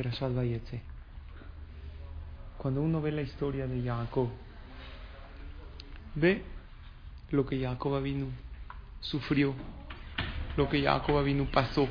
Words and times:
Perashat 0.00 0.32
Vayetze. 0.34 0.80
Cuando 2.56 2.80
uno 2.80 3.02
ve 3.02 3.12
la 3.12 3.20
historia 3.20 3.66
de 3.66 3.82
Jacob, 3.82 4.30
ve 6.14 6.42
lo 7.32 7.44
que 7.44 7.60
Jacob 7.60 8.02
vino 8.02 8.28
sufrió, 9.00 9.54
lo 10.56 10.70
que 10.70 10.82
Jacob 10.82 11.22
vino 11.22 11.44
pasó 11.52 11.86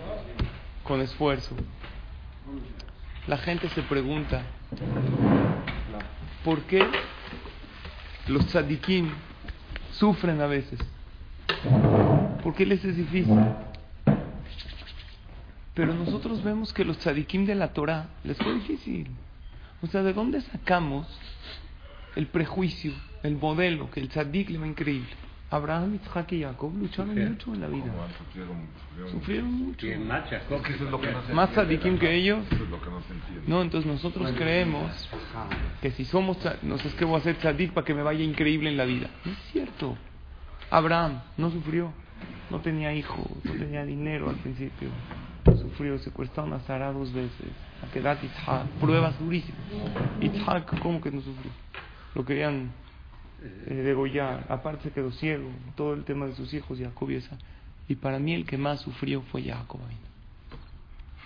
con 0.84 1.02
esfuerzo. 1.02 1.56
La 3.28 3.38
gente 3.38 3.70
se 3.70 3.84
pregunta, 3.84 4.42
¿por 6.44 6.64
qué 6.64 6.84
los 8.28 8.48
tzadikim 8.48 9.12
sufren 9.92 10.42
a 10.42 10.48
veces? 10.48 10.80
¿Por 12.42 12.56
qué 12.56 12.66
les 12.66 12.84
es 12.84 12.96
difícil? 12.98 13.38
Pero 15.80 15.94
nosotros 15.94 16.44
vemos 16.44 16.74
que 16.74 16.84
los 16.84 16.98
tzadikim 16.98 17.46
de 17.46 17.56
la 17.56 17.72
Torah 17.72 18.10
les 18.26 18.36
fue 18.38 18.54
difícil. 18.56 19.08
O 19.82 19.88
sea, 19.88 20.04
¿de 20.04 20.12
dónde 20.12 20.42
sacamos 20.42 21.08
el 22.18 22.28
prejuicio, 22.28 22.92
el 23.24 23.38
modelo, 23.38 23.90
que 23.90 24.02
el 24.02 24.10
tzadik 24.10 24.50
le 24.50 24.58
va 24.58 24.68
increíble? 24.68 25.08
Abraham, 25.50 25.96
Isaac 25.96 26.34
y 26.34 26.42
Jacob 26.42 26.74
lucharon 26.78 27.18
mucho 27.18 27.54
en 27.54 27.62
la 27.62 27.68
vida. 27.70 27.86
Sufrieron 29.10 29.54
mucho. 29.54 29.88
Más 31.34 31.52
tzadikim 31.52 31.98
que 31.98 32.14
ellos. 32.14 32.46
No, 33.48 33.62
entonces 33.62 33.90
nosotros 33.90 34.34
creemos 34.36 35.10
que 35.82 35.92
si 35.92 36.04
somos, 36.04 36.38
no 36.62 36.78
sé, 36.78 36.90
es 36.90 36.94
que 36.96 37.06
voy 37.06 37.22
a 37.22 37.24
ser 37.24 37.38
tzadik 37.38 37.72
para 37.72 37.86
que 37.86 37.94
me 37.94 38.04
vaya 38.04 38.26
increíble 38.26 38.70
en 38.70 38.76
la 38.76 38.84
vida. 38.84 39.10
No 39.24 39.32
es 39.32 39.38
cierto. 39.54 39.98
Abraham 40.72 41.22
no 41.38 41.50
sufrió, 41.50 41.94
no 42.50 42.60
tenía 42.60 42.94
hijos, 42.94 43.26
no 43.46 43.54
tenía 43.54 43.86
dinero 43.86 44.30
al 44.30 44.36
principio 44.36 44.90
sufrió, 45.58 45.98
secuestraron 46.00 46.54
a 46.54 46.60
Sara 46.62 46.92
dos 46.92 47.12
veces, 47.14 47.48
a 47.84 47.92
Kedat 47.92 48.24
Itzhak, 48.24 48.68
pruebas 48.80 49.18
durísimas. 49.20 49.62
Itzhak, 50.22 50.80
¿cómo 50.82 51.02
que 51.02 51.12
no 51.12 51.22
sufrió? 51.22 51.52
Lo 52.16 52.26
querían 52.26 52.72
eh, 53.68 53.74
degollar, 53.74 54.46
aparte 54.50 54.84
se 54.84 54.92
quedó 54.92 55.12
ciego, 55.12 55.50
todo 55.76 55.94
el 55.94 56.04
tema 56.04 56.26
de 56.26 56.36
sus 56.36 56.54
hijos, 56.54 56.80
Jacob 56.80 57.10
y 57.12 57.16
esa. 57.16 57.38
Y 57.88 57.96
para 57.96 58.20
mí 58.20 58.34
el 58.34 58.46
que 58.46 58.58
más 58.58 58.82
sufrió 58.82 59.22
fue 59.24 59.44
Jacob. 59.44 59.80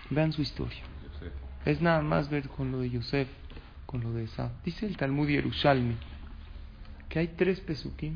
Vean 0.09 0.31
su 0.31 0.41
historia. 0.41 0.81
Es 1.65 1.81
nada 1.81 2.01
más 2.01 2.29
ver 2.29 2.49
con 2.49 2.71
lo 2.71 2.79
de 2.79 2.89
Yosef, 2.89 3.27
con 3.85 4.01
lo 4.01 4.11
de 4.13 4.25
esa. 4.25 4.51
Dice 4.65 4.85
el 4.85 4.97
Talmud 4.97 5.27
Yerushalmi 5.27 5.95
que 7.09 7.19
hay 7.19 7.27
tres 7.27 7.59
pesukim 7.59 8.15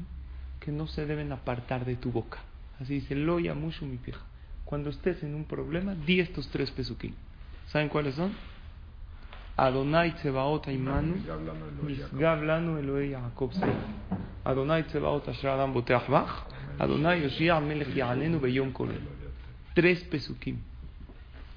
que 0.59 0.71
no 0.71 0.87
se 0.87 1.05
deben 1.05 1.31
apartar 1.31 1.85
de 1.85 1.95
tu 1.95 2.11
boca. 2.11 2.39
Así 2.79 2.95
dice, 2.95 3.15
lo 3.15 3.39
mucho 3.55 3.85
mi 3.85 3.97
pija 3.97 4.21
cuando 4.67 4.89
estés 4.89 5.23
en 5.23 5.33
un 5.33 5.45
problema, 5.45 5.95
di 5.95 6.19
estos 6.19 6.49
tres 6.49 6.69
pesukim. 6.71 7.13
¿Saben 7.67 7.87
cuáles 7.87 8.15
son? 8.15 8.33
Adonai 9.55 10.13
Tsebaot 10.15 10.67
Aimanu, 10.67 11.15
Misgav 11.83 12.43
Lanu 12.43 12.77
Elohe 12.77 13.11
Yaakov 13.11 13.51
Adonai 14.43 14.83
Tsebaot 14.83 15.25
Asher 15.29 15.51
Adam 15.51 15.73
Boteach 15.73 16.09
Bach, 16.09 16.47
Adonai 16.79 17.21
Yoshia 17.21 17.61
Melech 17.61 17.95
Yaanenu 17.95 18.41
Beyom 18.41 18.73
Kolel. 18.73 19.01
Tres 19.73 20.03
pesukim. 20.03 20.57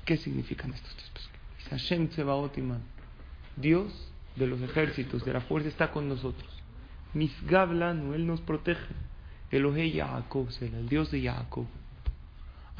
¿Qué 0.04 0.16
significan 0.16 0.72
estos 0.72 0.94
tres 0.94 1.10
pesukim? 1.10 1.40
Hashem 1.70 2.08
Tsebaot 2.10 2.56
Iman. 2.58 2.82
Dios 3.56 3.92
de 4.36 4.46
los 4.46 4.62
ejércitos, 4.62 5.24
de 5.24 5.32
la 5.32 5.40
fuerza, 5.40 5.68
está 5.68 5.90
con 5.90 6.08
nosotros. 6.08 6.48
Misgav 7.12 7.72
Lanu, 7.72 8.14
Él 8.14 8.24
nos 8.24 8.40
protege. 8.40 8.94
Elohe 9.50 9.90
Yaakov 9.90 10.48
el 10.60 10.88
Dios 10.88 11.10
de 11.10 11.22
Jacob. 11.22 11.66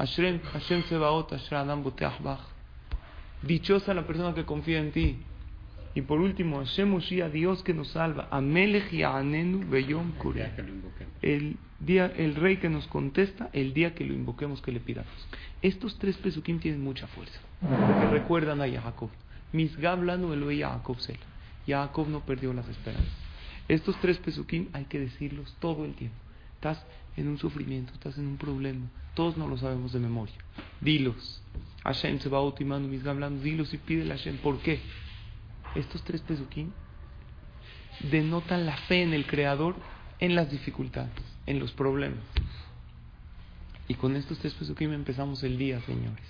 Hashem, 0.01 0.39
Hashem 0.53 0.83
Sebaot, 0.85 1.31
Adam 1.51 1.83
Dichosa 3.43 3.93
la 3.93 4.01
persona 4.07 4.33
que 4.33 4.45
confía 4.45 4.79
en 4.79 4.91
ti. 4.91 5.17
Y 5.93 6.01
por 6.01 6.19
último, 6.19 6.57
Hashem 6.57 6.91
Ushia, 6.95 7.29
Dios 7.29 7.61
que 7.61 7.73
nos 7.75 7.89
salva. 7.89 8.27
Amelech 8.31 8.91
Yaanenu 8.91 9.69
Beyom 9.69 10.13
Kure. 10.13 10.51
El, 11.21 11.57
día, 11.79 12.11
el 12.17 12.33
rey 12.33 12.57
que 12.57 12.69
nos 12.69 12.87
contesta 12.87 13.51
el 13.53 13.75
día 13.75 13.93
que 13.93 14.03
lo 14.03 14.15
invoquemos, 14.15 14.61
que 14.61 14.71
le 14.71 14.79
pidamos. 14.79 15.11
Estos 15.61 15.99
tres 15.99 16.17
pesukim 16.17 16.59
tienen 16.59 16.83
mucha 16.83 17.05
fuerza. 17.05 17.39
Porque 17.59 18.07
recuerdan 18.07 18.61
a 18.61 18.67
Jacob. 18.67 19.09
Misgab 19.53 20.01
Lanu 20.01 20.33
Eloi 20.33 20.61
Jacob 20.61 20.99
Sel. 20.99 21.19
Jacob 21.67 22.07
no 22.07 22.21
perdió 22.21 22.53
las 22.53 22.67
esperanzas. 22.69 23.13
Estos 23.67 23.95
tres 24.01 24.17
pesukim 24.17 24.69
hay 24.73 24.85
que 24.85 24.99
decirlos 24.99 25.55
todo 25.59 25.85
el 25.85 25.93
tiempo. 25.93 26.17
Estás 26.55 26.83
en 27.17 27.27
un 27.27 27.37
sufrimiento, 27.37 27.93
estás 27.93 28.17
en 28.17 28.27
un 28.27 28.37
problema. 28.37 28.87
Todos 29.13 29.37
no 29.37 29.47
lo 29.47 29.57
sabemos 29.57 29.93
de 29.93 29.99
memoria. 29.99 30.35
Dilos. 30.79 31.43
Hashem 31.83 32.19
se 32.19 32.29
va 32.29 32.41
ultimando 32.41 32.87
mis 32.87 33.05
hablando. 33.05 33.43
Dilos 33.43 33.73
y 33.73 33.77
pídele 33.77 34.13
a 34.13 34.17
Hashem. 34.17 34.37
¿Por 34.37 34.59
qué? 34.59 34.79
Estos 35.75 36.03
tres 36.03 36.21
pesuquín 36.21 36.73
denotan 38.09 38.65
la 38.65 38.77
fe 38.77 39.03
en 39.03 39.13
el 39.13 39.25
Creador 39.25 39.75
en 40.19 40.35
las 40.35 40.49
dificultades, 40.49 41.11
en 41.45 41.59
los 41.59 41.71
problemas. 41.73 42.23
Y 43.87 43.95
con 43.95 44.15
estos 44.15 44.39
tres 44.39 44.53
pesuquín 44.53 44.93
empezamos 44.93 45.43
el 45.43 45.57
día, 45.57 45.81
señores. 45.81 46.25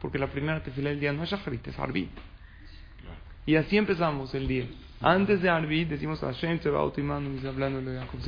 Porque 0.00 0.18
la 0.18 0.26
primera 0.26 0.62
tefila 0.62 0.90
del 0.90 1.00
día 1.00 1.12
no 1.12 1.22
es 1.22 1.30
Shacharit, 1.30 1.66
es 1.68 1.78
Arbit. 1.78 2.10
Y 3.46 3.56
así 3.56 3.76
empezamos 3.78 4.34
el 4.34 4.48
día. 4.48 4.66
Antes 5.06 5.42
de 5.42 5.50
Arbit 5.50 5.90
decimos 5.90 6.20
Hashem 6.20 6.60
Tzebaot 6.60 6.96
Imanu, 6.96 7.38
hablando 7.46 7.82
de 7.82 7.98
Jacob 7.98 8.20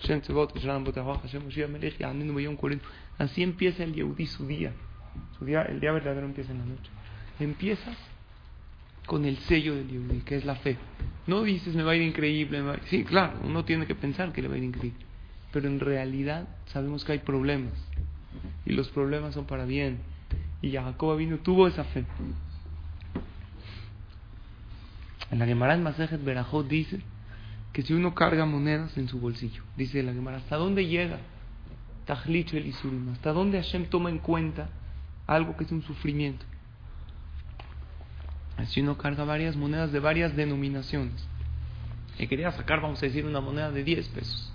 Hashem 0.00 0.20
Tzebaot, 0.20 0.54
Hashem 0.54 0.84
Botavach, 0.84 1.22
Hashem 1.22 1.42
Moshiach 1.42 1.68
Melech, 1.68 1.98
Yaninu 1.98 2.34
Beyom 2.34 2.54
Koren. 2.54 2.80
Así 3.18 3.42
empieza 3.42 3.82
el 3.82 3.94
Yehudi, 3.94 4.26
su 4.26 4.46
día. 4.46 4.72
Su 5.36 5.44
día. 5.44 5.62
El 5.62 5.80
día 5.80 5.90
verdadero 5.90 6.24
empieza 6.24 6.52
en 6.52 6.58
la 6.58 6.66
noche. 6.66 6.88
Empiezas 7.40 7.96
con 9.06 9.24
el 9.24 9.38
sello 9.38 9.74
del 9.74 9.88
Yehudi, 9.88 10.20
que 10.20 10.36
es 10.36 10.44
la 10.44 10.54
fe. 10.54 10.76
No 11.26 11.42
dices 11.42 11.74
me 11.74 11.82
va 11.82 11.90
a 11.92 11.96
ir 11.96 12.02
increíble. 12.02 12.62
Sí, 12.84 13.02
claro, 13.02 13.40
uno 13.42 13.64
tiene 13.64 13.88
que 13.88 13.96
pensar 13.96 14.32
que 14.32 14.40
le 14.40 14.46
va 14.46 14.54
a 14.54 14.58
ir 14.58 14.62
increíble. 14.62 15.04
Pero 15.50 15.66
en 15.66 15.80
realidad 15.80 16.46
sabemos 16.66 17.04
que 17.04 17.10
hay 17.10 17.18
problemas. 17.18 17.74
Y 18.64 18.74
los 18.74 18.88
problemas 18.90 19.34
son 19.34 19.46
para 19.46 19.64
bien. 19.64 19.98
Y 20.62 20.70
Jacob 20.70 21.16
vino, 21.16 21.38
tuvo 21.38 21.66
esa 21.66 21.82
fe. 21.82 22.04
En 25.30 25.38
la 25.38 25.46
Gemara 25.46 25.74
en 25.74 25.82
Masejet 25.82 26.22
Berajot 26.22 26.66
dice 26.66 27.00
que 27.72 27.82
si 27.82 27.94
uno 27.94 28.14
carga 28.14 28.46
monedas 28.46 28.96
en 28.98 29.08
su 29.08 29.20
bolsillo, 29.20 29.62
dice 29.76 30.02
la 30.02 30.12
Gemara, 30.12 30.38
¿hasta 30.38 30.56
dónde 30.56 30.86
llega 30.86 31.18
Tajlich 32.04 32.52
el 32.54 32.66
Isurim? 32.66 33.10
¿Hasta 33.10 33.32
dónde 33.32 33.58
Hashem 33.58 33.86
toma 33.86 34.10
en 34.10 34.18
cuenta 34.18 34.68
algo 35.26 35.56
que 35.56 35.64
es 35.64 35.72
un 35.72 35.82
sufrimiento? 35.82 36.44
Si 38.66 38.80
uno 38.80 38.98
carga 38.98 39.24
varias 39.24 39.56
monedas 39.56 39.92
de 39.92 40.00
varias 40.00 40.36
denominaciones, 40.36 41.26
y 42.18 42.26
quería 42.26 42.52
sacar, 42.52 42.82
vamos 42.82 43.02
a 43.02 43.06
decir, 43.06 43.24
una 43.24 43.40
moneda 43.40 43.70
de 43.70 43.84
10 43.84 44.08
pesos, 44.08 44.52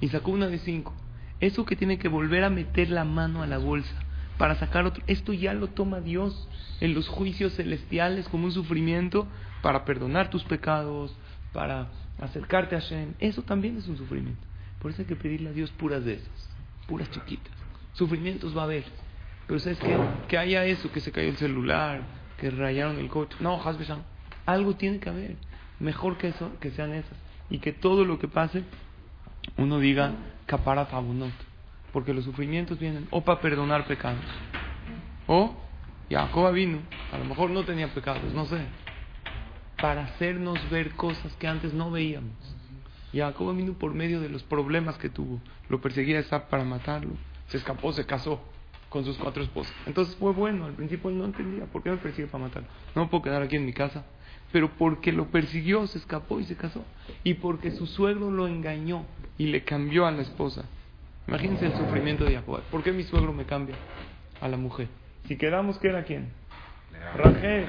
y 0.00 0.08
sacó 0.08 0.32
una 0.32 0.48
de 0.48 0.58
5, 0.58 0.92
eso 1.38 1.64
que 1.64 1.76
tiene 1.76 1.98
que 1.98 2.08
volver 2.08 2.42
a 2.42 2.50
meter 2.50 2.90
la 2.90 3.04
mano 3.04 3.42
a 3.42 3.46
la 3.46 3.58
bolsa 3.58 4.05
para 4.38 4.54
sacar 4.56 4.84
otro, 4.84 5.02
esto 5.06 5.32
ya 5.32 5.54
lo 5.54 5.68
toma 5.68 6.00
Dios 6.00 6.48
en 6.80 6.94
los 6.94 7.08
juicios 7.08 7.54
celestiales 7.54 8.28
como 8.28 8.44
un 8.44 8.52
sufrimiento 8.52 9.26
para 9.62 9.84
perdonar 9.84 10.30
tus 10.30 10.44
pecados, 10.44 11.16
para 11.52 11.88
acercarte 12.20 12.76
a 12.76 12.80
Hashem. 12.80 13.14
Eso 13.18 13.42
también 13.42 13.76
es 13.76 13.88
un 13.88 13.96
sufrimiento. 13.96 14.40
Por 14.80 14.90
eso 14.90 15.02
hay 15.02 15.08
que 15.08 15.16
pedirle 15.16 15.50
a 15.50 15.52
Dios 15.52 15.70
puras 15.72 16.04
de 16.04 16.14
esas, 16.14 16.50
puras 16.86 17.10
chiquitas. 17.10 17.52
Sufrimientos 17.94 18.56
va 18.56 18.62
a 18.62 18.64
haber. 18.64 18.84
Pero 19.46 19.60
¿sabes 19.60 19.78
qué? 19.78 19.96
Que 20.28 20.38
haya 20.38 20.64
eso, 20.64 20.90
que 20.92 21.00
se 21.00 21.12
cayó 21.12 21.28
el 21.28 21.36
celular, 21.36 22.02
que 22.38 22.50
rayaron 22.50 22.98
el 22.98 23.08
coche. 23.08 23.36
No, 23.40 23.62
Hasbeshan. 23.62 24.02
Algo 24.44 24.76
tiene 24.76 24.98
que 24.98 25.08
haber. 25.08 25.36
Mejor 25.80 26.18
que 26.18 26.28
eso, 26.28 26.50
que 26.60 26.70
sean 26.70 26.92
esas. 26.92 27.16
Y 27.48 27.58
que 27.58 27.72
todo 27.72 28.04
lo 28.04 28.18
que 28.18 28.28
pase, 28.28 28.64
uno 29.56 29.78
diga, 29.78 30.12
capara 30.46 30.86
fabunot. 30.86 31.32
Porque 31.96 32.12
los 32.12 32.24
sufrimientos 32.24 32.78
vienen 32.78 33.08
o 33.10 33.22
para 33.24 33.40
perdonar 33.40 33.86
pecados. 33.86 34.20
O 35.26 35.56
Jacob 36.10 36.52
vino, 36.52 36.80
a 37.10 37.16
lo 37.16 37.24
mejor 37.24 37.48
no 37.48 37.64
tenía 37.64 37.88
pecados, 37.88 38.34
no 38.34 38.44
sé 38.44 38.60
para 39.80 40.04
hacernos 40.04 40.58
ver 40.70 40.92
cosas 40.92 41.34
que 41.36 41.46
antes 41.46 41.72
no 41.72 41.90
veíamos. 41.90 42.32
Jacob 43.12 43.54
vino 43.54 43.74
por 43.74 43.94
medio 43.94 44.20
de 44.20 44.28
los 44.28 44.42
problemas 44.42 44.98
que 44.98 45.08
tuvo. 45.08 45.40
Lo 45.68 45.80
perseguía 45.80 46.18
Esab 46.18 46.48
para 46.48 46.64
matarlo. 46.64 47.12
Se 47.48 47.58
escapó, 47.58 47.92
se 47.92 48.04
casó. 48.04 48.40
con 48.88 49.04
sus 49.04 49.16
cuatro 49.18 49.42
esposas. 49.42 49.74
Entonces 49.86 50.16
fue 50.16 50.32
bueno, 50.32 50.64
al 50.64 50.72
principio 50.72 51.10
no 51.10 51.24
entendía, 51.24 51.66
¿por 51.66 51.82
qué 51.82 51.90
me 51.90 51.96
persigue 51.96 52.28
para 52.28 52.44
matarlo? 52.44 52.68
No 52.94 53.02
me 53.02 53.08
puedo 53.08 53.22
quedar 53.24 53.42
aquí 53.42 53.56
en 53.56 53.66
mi 53.66 53.72
casa. 53.72 54.04
Pero 54.52 54.70
porque 54.78 55.12
lo 55.12 55.26
persiguió, 55.26 55.86
se 55.86 55.98
escapó 55.98 56.40
y 56.40 56.44
se 56.44 56.56
casó. 56.56 56.84
Y 57.24 57.34
porque 57.34 57.72
su 57.72 57.86
suegro 57.86 58.30
lo 58.30 58.46
engañó 58.46 59.04
y 59.38 59.46
le 59.46 59.64
cambió 59.64 60.06
a 60.06 60.12
la 60.12 60.22
esposa. 60.22 60.64
Imagínense 61.28 61.66
el 61.66 61.72
sufrimiento 61.72 62.24
de 62.24 62.34
Jacob. 62.34 62.60
¿Por 62.70 62.82
qué 62.82 62.92
mi 62.92 63.02
suegro 63.02 63.32
me 63.32 63.44
cambia 63.44 63.74
a 64.40 64.48
la 64.48 64.56
mujer? 64.56 64.88
Si 65.26 65.36
quedamos, 65.36 65.78
¿qué 65.78 65.88
era 65.88 66.04
quién? 66.04 66.28
Rachel. 67.16 67.66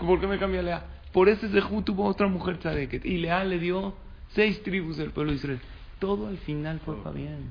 ¿Por 0.00 0.20
qué 0.20 0.26
me 0.26 0.38
cambia 0.38 0.60
a 0.60 0.62
Lea? 0.62 0.86
Por 1.12 1.28
ese 1.28 1.48
Zehú 1.48 1.82
tuvo 1.82 2.04
otra 2.04 2.28
mujer 2.28 2.58
Tzadeket. 2.58 3.04
Y 3.04 3.18
Lea 3.18 3.44
le 3.44 3.58
dio 3.58 3.94
seis 4.34 4.62
tribus 4.62 4.96
del 4.96 5.10
pueblo 5.10 5.32
de 5.32 5.38
Israel. 5.38 5.60
Todo 5.98 6.28
al 6.28 6.38
final 6.38 6.80
fue 6.80 6.96
para 7.02 7.14
bien. 7.14 7.50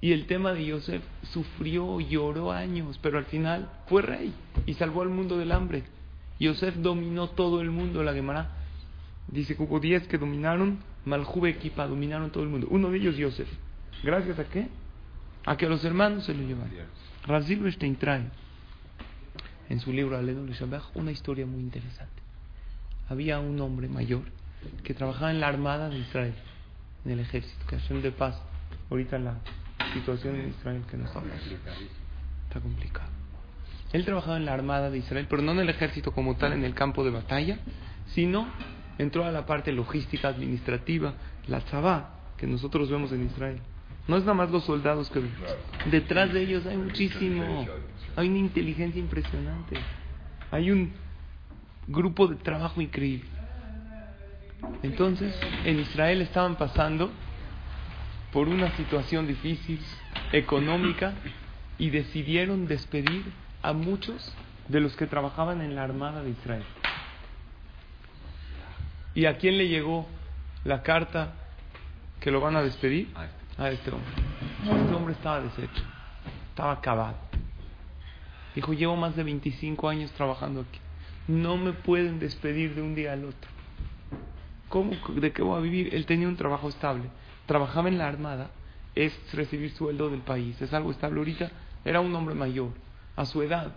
Y 0.00 0.12
el 0.12 0.26
tema 0.26 0.52
de 0.52 0.64
Yosef 0.64 1.02
sufrió, 1.32 2.00
lloró 2.00 2.52
años, 2.52 2.98
pero 3.02 3.18
al 3.18 3.24
final 3.24 3.68
fue 3.88 4.02
rey 4.02 4.32
y 4.64 4.74
salvó 4.74 5.02
al 5.02 5.08
mundo 5.08 5.38
del 5.38 5.50
hambre. 5.50 5.82
Yosef 6.38 6.76
dominó 6.76 7.28
todo 7.30 7.60
el 7.60 7.70
mundo, 7.70 8.04
la 8.04 8.14
Gemara. 8.14 8.50
Dice 9.26 9.56
que 9.56 9.62
hubo 9.62 9.80
diez 9.80 10.06
que 10.06 10.18
dominaron, 10.18 10.78
Malhube 11.04 11.50
Equipa, 11.50 11.86
dominaron 11.86 12.30
todo 12.30 12.44
el 12.44 12.48
mundo. 12.48 12.68
Uno 12.70 12.90
de 12.90 12.98
ellos 12.98 13.16
Yosef. 13.16 13.48
¿Gracias 14.02 14.38
a 14.38 14.44
qué? 14.44 14.68
A 15.44 15.56
que 15.56 15.68
los 15.68 15.84
hermanos 15.84 16.24
se 16.24 16.34
lo 16.34 16.42
llevaron. 16.42 16.72
Razil 17.26 17.96
trae 17.98 18.24
en 19.68 19.80
su 19.80 19.92
libro 19.92 20.16
Aledo 20.16 20.46
Shabbat 20.46 20.82
una 20.94 21.10
historia 21.10 21.46
muy 21.46 21.60
interesante. 21.60 22.22
Había 23.08 23.38
un 23.38 23.60
hombre 23.60 23.88
mayor 23.88 24.22
que 24.82 24.94
trabajaba 24.94 25.30
en 25.30 25.40
la 25.40 25.48
armada 25.48 25.88
de 25.88 25.98
Israel, 25.98 26.34
en 27.04 27.12
el 27.12 27.20
ejército, 27.20 27.66
que 27.66 27.76
hacen 27.76 28.02
de 28.02 28.12
paz. 28.12 28.40
Ahorita 28.90 29.18
la 29.18 29.34
situación 29.94 30.36
en 30.36 30.48
Israel 30.50 30.82
que 30.90 30.96
no 30.96 31.04
está 31.04 31.20
Está 32.48 32.60
complicado. 32.60 33.10
Él 33.92 34.04
trabajaba 34.04 34.36
en 34.36 34.44
la 34.44 34.52
armada 34.52 34.90
de 34.90 34.98
Israel, 34.98 35.26
pero 35.28 35.42
no 35.42 35.52
en 35.52 35.60
el 35.60 35.70
ejército 35.70 36.12
como 36.12 36.36
tal, 36.36 36.52
en 36.52 36.64
el 36.64 36.74
campo 36.74 37.04
de 37.04 37.10
batalla, 37.10 37.58
sino 38.08 38.46
entró 38.98 39.24
a 39.24 39.32
la 39.32 39.46
parte 39.46 39.72
logística, 39.72 40.28
administrativa, 40.28 41.14
la 41.46 41.60
tzabá, 41.60 42.20
que 42.36 42.46
nosotros 42.46 42.90
vemos 42.90 43.12
en 43.12 43.26
Israel. 43.26 43.60
No 44.08 44.16
es 44.16 44.22
nada 44.22 44.34
más 44.34 44.50
los 44.50 44.64
soldados 44.64 45.10
que. 45.10 45.22
Detrás 45.90 46.32
de 46.32 46.42
ellos 46.42 46.66
hay 46.66 46.78
muchísimo. 46.78 47.68
Hay 48.16 48.28
una 48.28 48.38
inteligencia 48.38 48.98
impresionante. 48.98 49.78
Hay 50.50 50.70
un 50.70 50.92
grupo 51.86 52.26
de 52.26 52.36
trabajo 52.36 52.80
increíble. 52.80 53.28
Entonces, 54.82 55.38
en 55.64 55.78
Israel 55.78 56.22
estaban 56.22 56.56
pasando 56.56 57.10
por 58.32 58.48
una 58.48 58.74
situación 58.76 59.26
difícil, 59.26 59.80
económica, 60.32 61.12
y 61.78 61.90
decidieron 61.90 62.66
despedir 62.66 63.24
a 63.62 63.72
muchos 63.72 64.34
de 64.68 64.80
los 64.80 64.96
que 64.96 65.06
trabajaban 65.06 65.60
en 65.60 65.74
la 65.74 65.84
Armada 65.84 66.22
de 66.22 66.30
Israel. 66.30 66.64
¿Y 69.14 69.26
a 69.26 69.36
quién 69.36 69.58
le 69.58 69.68
llegó 69.68 70.06
la 70.64 70.82
carta 70.82 71.34
que 72.20 72.30
lo 72.30 72.40
van 72.40 72.56
a 72.56 72.62
despedir? 72.62 73.08
A 73.58 73.70
este 73.70 73.90
hombre. 73.90 74.10
Este 74.62 74.94
hombre 74.94 75.14
estaba 75.14 75.40
deshecho, 75.40 75.82
estaba 76.50 76.72
acabado. 76.72 77.16
Dijo, 78.54 78.72
llevo 78.72 78.96
más 78.96 79.16
de 79.16 79.24
25 79.24 79.88
años 79.88 80.10
trabajando 80.12 80.60
aquí. 80.60 80.78
No 81.26 81.56
me 81.56 81.72
pueden 81.72 82.18
despedir 82.18 82.74
de 82.74 82.82
un 82.82 82.94
día 82.94 83.12
al 83.12 83.24
otro. 83.24 83.50
¿Cómo? 84.68 84.92
¿De 85.14 85.32
qué 85.32 85.42
voy 85.42 85.58
a 85.58 85.60
vivir? 85.60 85.94
Él 85.94 86.06
tenía 86.06 86.28
un 86.28 86.36
trabajo 86.36 86.68
estable. 86.68 87.04
Trabajaba 87.46 87.88
en 87.88 87.98
la 87.98 88.08
armada. 88.08 88.50
Es 88.94 89.12
recibir 89.32 89.70
sueldo 89.72 90.08
del 90.10 90.20
país. 90.20 90.60
Es 90.60 90.72
algo 90.72 90.90
estable. 90.90 91.18
Ahorita 91.18 91.50
era 91.84 92.00
un 92.00 92.14
hombre 92.14 92.34
mayor 92.34 92.70
a 93.16 93.24
su 93.24 93.42
edad. 93.42 93.72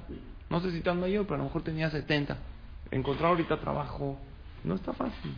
No 0.49 0.59
sé 0.61 0.71
si 0.71 0.81
tan 0.81 0.99
mayor, 0.99 1.25
pero 1.25 1.35
a 1.35 1.37
lo 1.39 1.43
mejor 1.45 1.63
tenía 1.63 1.89
70. 1.89 2.37
Encontrar 2.91 3.29
ahorita 3.29 3.59
trabajo 3.59 4.17
no 4.63 4.75
está 4.75 4.93
fácil. 4.93 5.33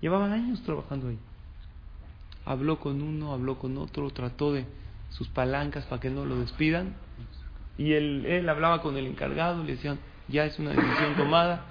Llevaba 0.00 0.32
años 0.32 0.62
trabajando 0.62 1.08
ahí. 1.08 1.18
Habló 2.44 2.78
con 2.78 3.02
uno, 3.02 3.32
habló 3.32 3.58
con 3.58 3.78
otro, 3.78 4.10
trató 4.10 4.52
de 4.52 4.66
sus 5.10 5.28
palancas 5.28 5.84
para 5.86 6.00
que 6.00 6.10
no 6.10 6.24
lo 6.24 6.38
despidan. 6.38 6.94
Y 7.78 7.92
él, 7.92 8.26
él 8.26 8.48
hablaba 8.48 8.82
con 8.82 8.96
el 8.96 9.06
encargado, 9.06 9.62
le 9.64 9.76
decían, 9.76 9.98
ya 10.28 10.44
es 10.44 10.58
una 10.58 10.70
decisión 10.70 11.16
tomada. 11.16 11.66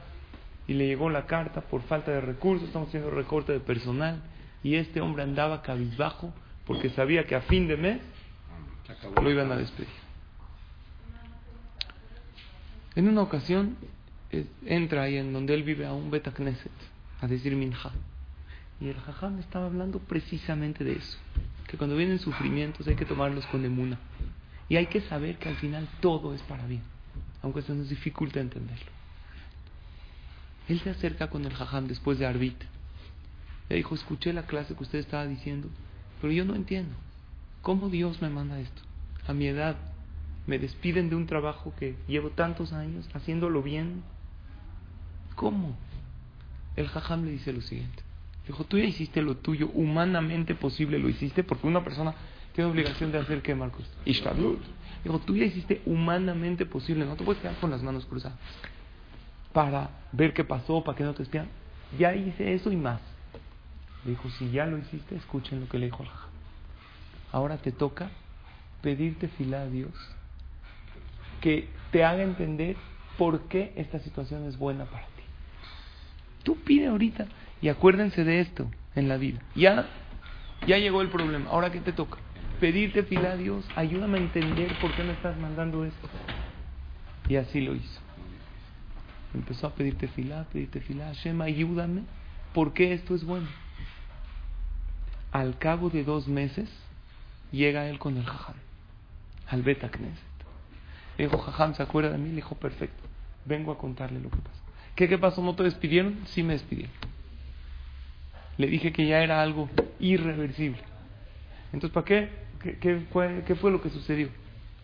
Y 0.68 0.74
le 0.74 0.88
llegó 0.88 1.10
la 1.10 1.26
carta 1.26 1.62
por 1.62 1.82
falta 1.84 2.12
de 2.12 2.22
recursos, 2.22 2.68
estamos 2.68 2.88
haciendo 2.88 3.12
recorte 3.12 3.52
de 3.52 3.60
personal. 3.60 4.22
Y 4.64 4.76
este 4.76 5.02
hombre 5.02 5.24
andaba 5.24 5.62
cabizbajo 5.62 6.34
porque 6.66 6.90
sabía 6.90 7.26
que 7.26 7.36
a 7.36 7.42
fin 7.42 7.68
de 7.68 7.78
mes 7.78 8.02
lo 9.22 9.30
iban 9.30 9.52
a 9.52 9.58
despedir. 9.58 10.04
En 12.96 13.08
una 13.08 13.22
ocasión 13.22 13.76
entra 14.66 15.04
ahí 15.04 15.18
en 15.18 15.34
donde 15.34 15.54
él 15.54 15.64
vive 15.64 15.86
a 15.86 15.94
un 15.94 16.12
Beta 16.12 16.32
Knesset 16.32 16.72
a 17.22 17.28
decir 17.28 17.56
Minja. 17.56 17.92
Y 18.84 18.90
el 18.90 19.00
Jajam 19.00 19.40
estaba 19.40 19.68
hablando 19.68 20.00
precisamente 20.00 20.84
de 20.84 20.98
eso. 20.98 21.18
Que 21.68 21.78
cuando 21.78 21.96
vienen 21.96 22.20
sufrimientos 22.20 22.86
hay 22.86 22.96
que 22.96 23.06
tomarlos 23.06 23.46
con 23.46 23.64
emuna. 23.64 23.98
Y 24.68 24.76
hay 24.76 24.88
que 24.88 25.00
saber 25.00 25.38
que 25.38 25.48
al 25.48 25.56
final 25.56 25.88
todo 26.02 26.34
es 26.34 26.42
para 26.42 26.68
bien. 26.68 26.84
Aunque 27.42 27.62
se 27.62 27.74
nos 27.74 27.88
dificulta 27.88 28.42
entenderlo. 28.42 28.92
Él 30.68 30.82
se 30.82 30.90
acerca 30.90 31.30
con 31.30 31.46
el 31.46 31.54
Jajam 31.54 31.88
después 31.88 32.20
de 32.20 32.26
Arbit. 32.26 32.62
Le 33.70 33.78
dijo, 33.78 33.96
escuché 33.96 34.34
la 34.34 34.48
clase 34.48 34.76
que 34.76 34.84
usted 34.84 35.00
estaba 35.00 35.26
diciendo, 35.26 35.70
pero 36.20 36.34
yo 36.34 36.44
no 36.44 36.54
entiendo. 36.54 36.94
¿Cómo 37.62 37.88
Dios 37.88 38.22
me 38.22 38.30
manda 38.30 38.60
esto? 38.60 38.82
A 39.26 39.34
mi 39.34 39.48
edad, 39.48 39.78
me 40.46 40.60
despiden 40.60 41.10
de 41.10 41.16
un 41.16 41.26
trabajo 41.26 41.74
que 41.80 41.96
llevo 42.06 42.32
tantos 42.32 42.74
años 42.74 43.08
haciéndolo 43.14 43.64
bien. 43.64 44.04
¿Cómo? 45.36 45.78
El 46.76 46.90
jajam 46.90 47.24
le 47.24 47.32
dice 47.32 47.54
lo 47.54 47.62
siguiente. 47.62 48.04
Dijo, 48.48 48.64
tú 48.66 48.78
ya 48.78 48.86
hiciste 48.86 49.22
lo 49.22 49.38
tuyo, 49.38 49.70
humanamente 49.74 50.56
posible 50.56 51.00
lo 51.00 51.10
hiciste, 51.10 51.44
porque 51.44 51.68
una 51.68 51.84
persona 51.84 52.14
tiene 52.54 52.70
obligación 52.70 53.12
de 53.12 53.20
hacer 53.20 53.42
qué, 53.42 53.56
Marcos? 53.56 53.90
Ishtadlut. 54.06 54.62
Dijo, 55.04 55.20
tú 55.20 55.36
ya 55.36 55.46
hiciste 55.46 55.82
humanamente 55.86 56.66
posible, 56.66 57.06
no 57.06 57.16
te 57.16 57.24
puedes 57.24 57.42
quedar 57.42 57.56
con 57.56 57.72
las 57.72 57.82
manos 57.84 58.06
cruzadas 58.06 58.38
para 59.54 59.92
ver 60.12 60.34
qué 60.34 60.44
pasó, 60.44 60.84
para 60.84 60.98
que 60.98 61.04
no 61.04 61.14
te 61.14 61.24
espían. 61.24 61.48
Ya 61.98 62.14
hice 62.16 62.54
eso 62.54 62.72
y 62.72 62.76
más. 62.76 63.00
dijo, 64.04 64.30
si 64.32 64.52
ya 64.52 64.66
lo 64.66 64.78
hiciste, 64.78 65.16
escuchen 65.16 65.62
lo 65.62 65.70
que 65.70 65.78
le 65.78 65.86
dijo. 65.86 66.04
Ahora 67.32 67.58
te 67.58 67.72
toca 67.72 68.10
pedirte 68.82 69.30
fila 69.30 69.62
a 69.62 69.68
Dios 69.68 69.94
que 71.40 71.70
te 71.92 72.04
haga 72.04 72.24
entender 72.24 72.76
por 73.18 73.48
qué 73.48 73.74
esta 73.76 74.00
situación 74.00 74.46
es 74.46 74.58
buena 74.58 74.86
para 74.86 75.06
ti. 75.06 75.24
Tú 76.44 76.58
pide 76.58 76.88
ahorita 76.88 77.28
y 77.64 77.70
acuérdense 77.70 78.26
de 78.26 78.42
esto 78.42 78.70
en 78.94 79.08
la 79.08 79.16
vida. 79.16 79.40
Ya, 79.56 79.88
ya 80.68 80.78
llegó 80.78 81.02
el 81.02 81.08
problema. 81.08 81.50
Ahora 81.50 81.72
qué 81.72 81.80
te 81.80 81.94
toca? 81.94 82.18
Pedirte 82.60 83.04
fila 83.04 83.32
a 83.32 83.38
Dios, 83.38 83.66
ayúdame 83.78 84.18
a 84.18 84.22
entender 84.22 84.78
por 84.82 84.94
qué 84.94 85.04
me 85.04 85.14
estás 85.14 85.38
mandando 85.40 85.86
esto. 85.86 86.10
Y 87.30 87.38
así 87.38 87.62
lo 87.62 87.74
hizo. 87.74 88.02
Empezó 89.34 89.68
a 89.68 89.76
pedirte 89.76 90.10
fila, 90.10 90.46
pedirte 90.52 90.82
fila. 90.82 91.06
Hashem, 91.06 91.42
ayúdame, 91.42 92.02
¿por 92.54 92.74
qué 92.74 92.92
esto 92.92 93.16
es 93.16 93.24
bueno? 93.24 93.48
Al 95.32 95.58
cabo 95.58 95.90
de 95.90 96.04
dos 96.04 96.28
meses, 96.28 96.70
llega 97.54 97.88
él 97.88 97.98
con 97.98 98.18
el 98.18 98.26
jajam, 98.26 98.56
al 99.48 99.62
Beta 99.62 99.90
le 101.18 101.26
dijo, 101.26 101.38
Jajam, 101.38 101.76
¿se 101.76 101.84
acuerda 101.84 102.12
de 102.12 102.18
mí? 102.18 102.30
Le 102.30 102.36
dijo, 102.36 102.56
perfecto. 102.56 103.04
Vengo 103.46 103.72
a 103.72 103.78
contarle 103.78 104.20
lo 104.20 104.30
que 104.30 104.38
pasó. 104.38 104.64
¿Qué, 104.96 105.08
¿Qué 105.08 105.18
pasó? 105.18 105.42
¿No 105.42 105.56
te 105.56 105.64
despidieron? 105.64 106.20
Sí 106.26 106.44
me 106.44 106.54
despidieron. 106.54 107.13
Le 108.58 108.68
dije 108.68 108.92
que 108.94 109.08
ya 109.08 109.22
era 109.22 109.42
algo 109.42 109.70
irreversible. 110.00 110.82
Entonces, 111.72 111.92
¿para 111.92 112.06
qué? 112.06 112.30
¿Qué, 112.62 112.78
qué 112.78 113.06
fue, 113.12 113.44
¿Qué 113.46 113.56
fue 113.56 113.72
lo 113.72 113.82
que 113.82 113.90
sucedió? 113.90 114.30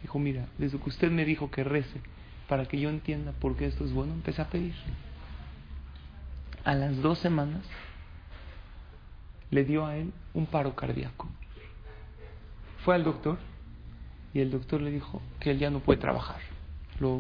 Dijo, 0.02 0.20
mira, 0.20 0.48
desde 0.58 0.80
que 0.80 0.90
usted 0.90 1.12
me 1.12 1.26
dijo 1.26 1.52
que 1.52 1.64
rece 1.64 2.02
para 2.48 2.66
que 2.66 2.80
yo 2.80 2.90
entienda 2.90 3.32
por 3.34 3.56
qué 3.56 3.68
esto 3.68 3.86
es 3.86 3.94
bueno, 3.94 4.14
empecé 4.14 4.42
a 4.42 4.50
pedir. 4.50 4.74
A 6.64 6.74
las 6.74 7.02
dos 7.02 7.20
semanas 7.20 7.64
le 9.52 9.64
dio 9.64 9.86
a 9.86 9.96
él 9.98 10.12
un 10.34 10.46
paro 10.46 10.76
cardíaco. 10.76 11.28
Fue 12.84 12.96
al 12.96 13.04
doctor 13.04 13.38
y 14.34 14.40
el 14.40 14.52
doctor 14.52 14.82
le 14.82 14.92
dijo 14.92 15.22
que 15.40 15.52
él 15.52 15.60
ya 15.60 15.70
no 15.70 15.80
puede 15.80 16.00
trabajar. 16.00 16.40
Lo 17.00 17.20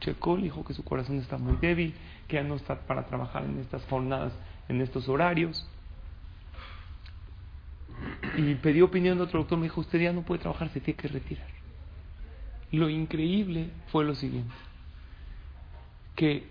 checó, 0.00 0.36
le 0.36 0.44
dijo 0.44 0.64
que 0.64 0.74
su 0.74 0.84
corazón 0.84 1.18
está 1.18 1.38
muy 1.38 1.56
débil, 1.56 1.94
que 2.26 2.36
ya 2.36 2.42
no 2.42 2.54
está 2.54 2.80
para 2.80 3.06
trabajar 3.06 3.44
en 3.44 3.58
estas 3.58 3.84
jornadas, 3.86 4.32
en 4.68 4.80
estos 4.80 5.08
horarios. 5.08 5.66
Y 8.38 8.54
pidió 8.54 8.84
opinión 8.84 9.18
de 9.18 9.24
otro 9.24 9.40
doctor, 9.40 9.58
me 9.58 9.64
dijo, 9.64 9.80
usted 9.80 10.00
ya 10.00 10.12
no 10.12 10.22
puede 10.22 10.40
trabajar, 10.40 10.68
se 10.70 10.80
tiene 10.80 10.96
que 10.96 11.08
retirar. 11.08 11.46
Lo 12.70 12.88
increíble 12.88 13.70
fue 13.88 14.04
lo 14.04 14.14
siguiente, 14.14 14.54
que 16.14 16.46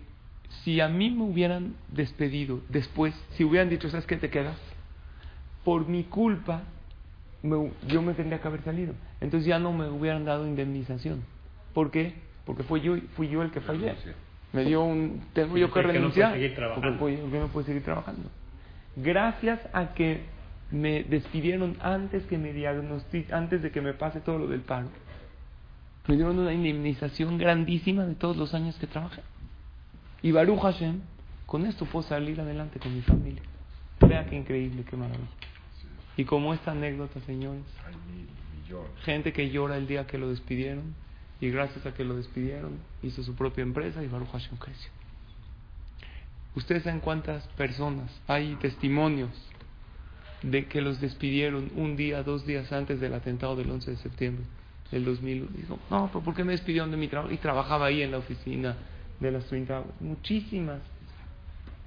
si 0.64 0.82
a 0.82 0.88
mí 0.88 1.12
me 1.12 1.24
hubieran 1.24 1.76
despedido 1.90 2.62
después, 2.70 3.14
si 3.32 3.44
hubieran 3.44 3.70
dicho, 3.70 3.90
¿sabes 3.90 4.06
qué 4.06 4.18
te 4.18 4.30
quedas? 4.30 4.58
Por 5.64 5.88
mi 5.88 6.04
culpa, 6.04 6.64
yo 7.88 8.02
me 8.02 8.14
tendría 8.14 8.42
que 8.42 8.48
haber 8.48 8.64
salido. 8.64 8.94
Entonces 9.22 9.48
ya 9.48 9.60
no 9.60 9.74
me 9.74 9.88
hubieran 9.90 10.26
dado 10.26 10.48
indemnización. 10.48 11.24
¿Por 11.74 11.92
qué? 11.92 12.16
Porque 12.46 12.64
fui 12.64 12.82
yo, 12.82 12.98
fui 13.16 13.28
yo 13.28 13.44
el 13.44 13.52
que 13.52 13.62
fallé. 13.62 13.94
Me 14.54 14.64
dio 14.64 14.84
un... 14.84 15.22
Tengo 15.34 15.58
yo 15.58 15.72
que 15.72 15.82
renunciar. 15.82 16.32
porque 16.98 17.18
yo 17.18 17.40
no 17.40 17.48
puedo 17.48 17.66
seguir 17.66 17.84
trabajando. 17.84 18.30
Gracias 18.96 19.60
a 19.74 19.94
que 19.94 20.22
me 20.72 21.04
despidieron 21.04 21.78
antes 21.82 22.26
que 22.26 22.38
me 22.38 22.54
antes 23.32 23.62
de 23.62 23.72
que 23.72 23.82
me 23.82 23.94
pase 23.94 24.20
todo 24.20 24.38
lo 24.38 24.48
del 24.48 24.62
paro. 24.62 24.90
Me 26.08 26.16
dieron 26.16 26.40
una 26.40 26.54
indemnización 26.54 27.38
grandísima 27.38 28.06
de 28.06 28.16
todos 28.16 28.38
los 28.38 28.54
años 28.54 28.76
que 28.78 28.88
trabajé. 28.88 29.22
Y 30.22 30.32
Baruch 30.32 30.60
Hashem, 30.62 31.02
con 31.46 31.66
esto 31.66 31.86
puedo 31.86 32.08
salir 32.08 32.40
adelante 32.40 32.80
con 32.80 32.94
mi 32.94 33.02
familia. 33.02 33.42
Vea 34.02 34.26
qué 34.26 34.36
increíble, 34.36 34.84
qué 34.90 34.96
maravilla. 34.96 35.28
Y 36.16 36.26
como 36.26 36.54
esta 36.54 36.72
anécdota, 36.72 37.20
señores, 37.22 37.64
gente 39.04 39.34
que 39.34 39.50
llora 39.50 39.78
el 39.78 39.88
día 39.88 40.08
que 40.08 40.18
lo 40.18 40.30
despidieron, 40.30 40.96
y 41.40 41.50
gracias 41.50 41.86
a 41.86 41.94
que 41.94 42.04
lo 42.04 42.16
despidieron, 42.16 42.80
hizo 43.04 43.24
su 43.24 43.36
propia 43.36 43.62
empresa 43.62 44.04
y 44.04 44.08
Baruch 44.08 44.32
Hashem 44.32 44.58
creció. 44.58 44.90
Ustedes 46.56 46.84
saben 46.84 47.00
cuántas 47.00 47.46
personas 47.50 48.12
hay 48.28 48.56
testimonios 48.56 49.30
de 50.44 50.66
que 50.68 50.82
los 50.82 51.02
despidieron 51.02 51.72
un 51.76 51.96
día, 51.96 52.24
dos 52.24 52.46
días 52.46 52.72
antes 52.72 53.00
del 53.00 53.14
atentado 53.14 53.56
del 53.56 53.70
11 53.72 53.92
de 53.92 53.98
septiembre 53.98 54.46
del 54.92 55.06
2001. 55.06 55.52
Dijo, 55.56 55.80
no, 55.90 56.08
pero 56.08 56.24
¿por 56.24 56.36
qué 56.36 56.44
me 56.44 56.52
despidieron 56.52 56.92
de 56.92 56.98
mi 56.98 57.08
trabajo? 57.08 57.34
Y 57.34 57.38
trabajaba 57.38 57.88
ahí 57.88 58.02
en 58.02 58.12
la 58.12 58.18
oficina 58.18 58.76
de 59.20 59.32
las 59.32 59.46
Twin 59.46 59.68
Muchísimas 60.00 60.82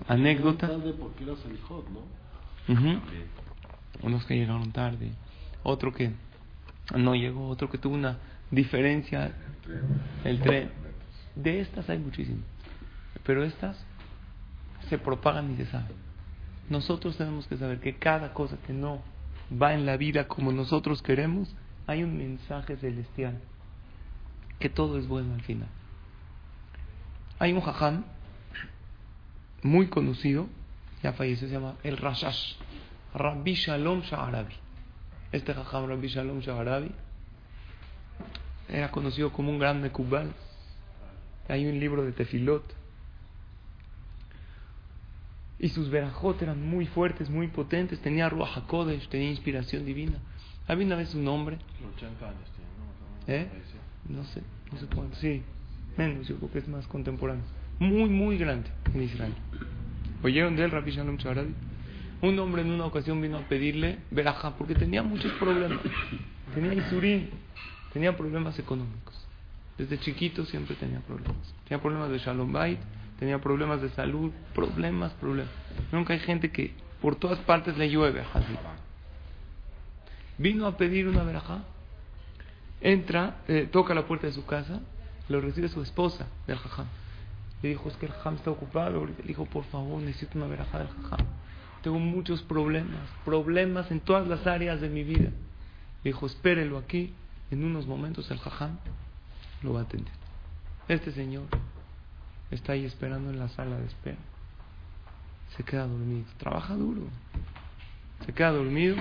anécdotas. 0.09 0.71
Unos 4.03 4.25
que 4.25 4.35
llegaron 4.37 4.73
tarde, 4.73 5.13
otro 5.63 5.93
que 5.93 6.13
no 6.97 7.15
llegó, 7.15 7.49
otro 7.49 7.71
que 7.71 7.79
tuvo 7.79 7.95
una 7.95 8.19
diferencia, 8.51 9.33
el 10.25 10.41
tren. 10.41 10.71
De 11.35 11.61
estas 11.61 11.89
hay 11.89 11.99
muchísimas, 11.99 12.45
pero 13.25 13.45
estas 13.45 13.77
se 14.89 14.99
propagan 14.99 15.53
y 15.53 15.57
se 15.57 15.67
saben. 15.67 16.10
Nosotros 16.71 17.17
tenemos 17.19 17.47
que 17.49 17.59
saber 17.59 17.81
que 17.81 17.97
cada 17.97 18.33
cosa 18.33 18.57
que 18.67 18.73
no 18.73 19.03
va 19.61 19.75
en 19.75 19.85
la 19.85 19.97
vida 19.97 20.29
como 20.29 20.53
nosotros 20.53 21.03
queremos, 21.03 21.55
hay 21.87 22.05
un 22.05 22.17
mensaje 22.17 22.77
celestial, 22.77 23.39
que 24.61 24.71
todo 24.71 24.97
es 24.97 25.09
bueno 25.09 25.35
al 25.35 25.43
final. 25.43 25.69
Hay 27.41 27.53
un 27.53 27.61
jajam 27.61 28.05
muy 29.63 29.89
conocido, 29.89 30.47
ya 31.03 31.13
falleció, 31.13 31.49
se 31.49 31.55
llama 31.55 31.75
el 31.83 31.97
Rashash, 31.97 32.55
Rabbi 33.15 33.55
Shalom 33.55 34.03
Sha'arabi. 34.03 34.55
Este 35.33 35.53
jajam 35.53 35.89
Rabbi 35.89 36.07
Shalom 36.07 36.39
Sha'arabi 36.39 36.93
era 38.69 38.93
conocido 38.93 39.33
como 39.33 39.51
un 39.51 39.59
gran 39.59 39.81
mekubal. 39.83 40.33
Hay 41.49 41.67
un 41.67 41.81
libro 41.81 42.05
de 42.05 42.13
Tefilot. 42.13 42.80
Y 45.61 45.69
sus 45.69 45.91
verajot 45.91 46.41
eran 46.41 46.67
muy 46.67 46.87
fuertes, 46.87 47.29
muy 47.29 47.49
potentes. 47.49 48.01
Tenía 48.01 48.31
Ruach 48.31 48.57
HaKodesh, 48.57 49.09
tenía 49.09 49.29
inspiración 49.29 49.85
divina. 49.85 50.19
Había 50.67 50.87
una 50.87 50.97
vez 50.97 51.15
un 51.15 51.29
hombre. 51.29 51.59
80 51.97 52.29
años 52.29 52.51
tiene, 52.57 52.71
¿no? 52.79 53.45
¿Eh? 53.45 53.49
No 54.09 54.25
sé, 54.25 54.43
no 54.73 54.79
sé 54.79 54.87
cuánto. 54.87 55.17
Sí, 55.17 55.43
menos, 55.99 56.27
yo 56.27 56.37
creo 56.37 56.51
que 56.51 56.59
es 56.61 56.69
más 56.69 56.87
contemporáneo. 56.87 57.45
Muy, 57.79 58.09
muy 58.09 58.39
grande 58.39 58.71
en 58.95 59.03
Israel. 59.03 59.35
¿Oyeron 60.23 60.57
de 60.57 60.65
él, 60.65 60.71
Rabbi 60.71 60.93
Shalom 60.93 61.19
Charabi? 61.19 61.55
Un 62.23 62.39
hombre 62.39 62.63
en 62.63 62.71
una 62.71 62.87
ocasión 62.87 63.21
vino 63.21 63.39
a 63.39 63.41
pedirle 63.43 63.99
verajá 64.11 64.57
porque 64.57 64.75
tenía 64.75 65.03
muchos 65.03 65.33
problemas. 65.33 65.81
Tenía 66.55 66.75
isurín, 66.75 67.31
tenía 67.93 68.17
problemas 68.17 68.59
económicos. 68.59 69.27
Desde 69.79 69.99
chiquito 69.99 70.45
siempre 70.47 70.75
tenía 70.77 71.01
problemas. 71.01 71.55
Tenía 71.69 71.81
problemas 71.81 72.11
de 72.11 72.19
Shalom 72.19 72.53
Bait, 72.53 72.79
tenía 73.21 73.39
problemas 73.39 73.83
de 73.83 73.91
salud, 73.91 74.33
problemas, 74.55 75.13
problemas. 75.13 75.53
Nunca 75.93 76.15
hay 76.15 76.21
gente 76.21 76.51
que 76.51 76.73
por 77.03 77.17
todas 77.17 77.39
partes 77.41 77.77
le 77.77 77.91
llueve 77.91 78.25
así. 78.33 78.57
Vino 80.39 80.67
a 80.67 80.77
pedir 80.79 81.07
una 81.07 81.23
verajá. 81.23 81.63
Entra, 82.81 83.43
eh, 83.47 83.69
toca 83.71 83.93
la 83.93 84.07
puerta 84.07 84.27
de 84.27 84.33
su 84.33 84.47
casa, 84.47 84.81
lo 85.29 85.43
recibe 85.43 85.69
su 85.69 85.83
esposa 85.83 86.27
del 86.47 86.57
jajam. 86.57 86.87
Le 87.63 87.69
dijo, 87.69 87.91
es 87.91 87.97
que 87.99 88.07
el 88.07 88.13
jajam 88.13 88.37
está 88.37 88.51
ocupado. 88.51 89.05
Le 89.05 89.13
dijo, 89.23 89.45
por 89.45 89.65
favor, 89.65 90.01
necesito 90.01 90.39
una 90.39 90.47
verajá 90.47 90.79
del 90.79 90.89
jajam. 90.89 91.27
Tengo 91.83 91.99
muchos 91.99 92.43
problemas, 92.43 93.07
problemas 93.27 93.91
en 93.91 94.01
todas 94.01 94.27
las 94.27 94.47
áreas 94.47 94.81
de 94.81 94.89
mi 94.89 95.05
vida. 95.05 95.31
Le 96.05 96.11
dijo, 96.11 96.25
espérelo 96.25 96.79
aquí. 96.79 97.13
En 97.51 97.65
unos 97.65 97.87
momentos 97.87 98.31
el 98.31 98.39
jajam 98.39 98.79
lo 99.63 99.75
va 99.75 99.81
a 99.81 99.83
atender. 99.83 100.15
Este 100.89 101.13
señor 101.13 101.45
está 102.51 102.73
ahí 102.73 102.85
esperando 102.85 103.31
en 103.31 103.39
la 103.39 103.49
sala 103.49 103.77
de 103.77 103.87
espera. 103.87 104.19
Se 105.57 105.65
queda 105.65 105.87
dormido. 105.87 106.27
Trabaja 106.39 106.75
duro. 106.75 107.03
Se 108.25 108.33
queda 108.33 108.53
dormido 108.53 108.97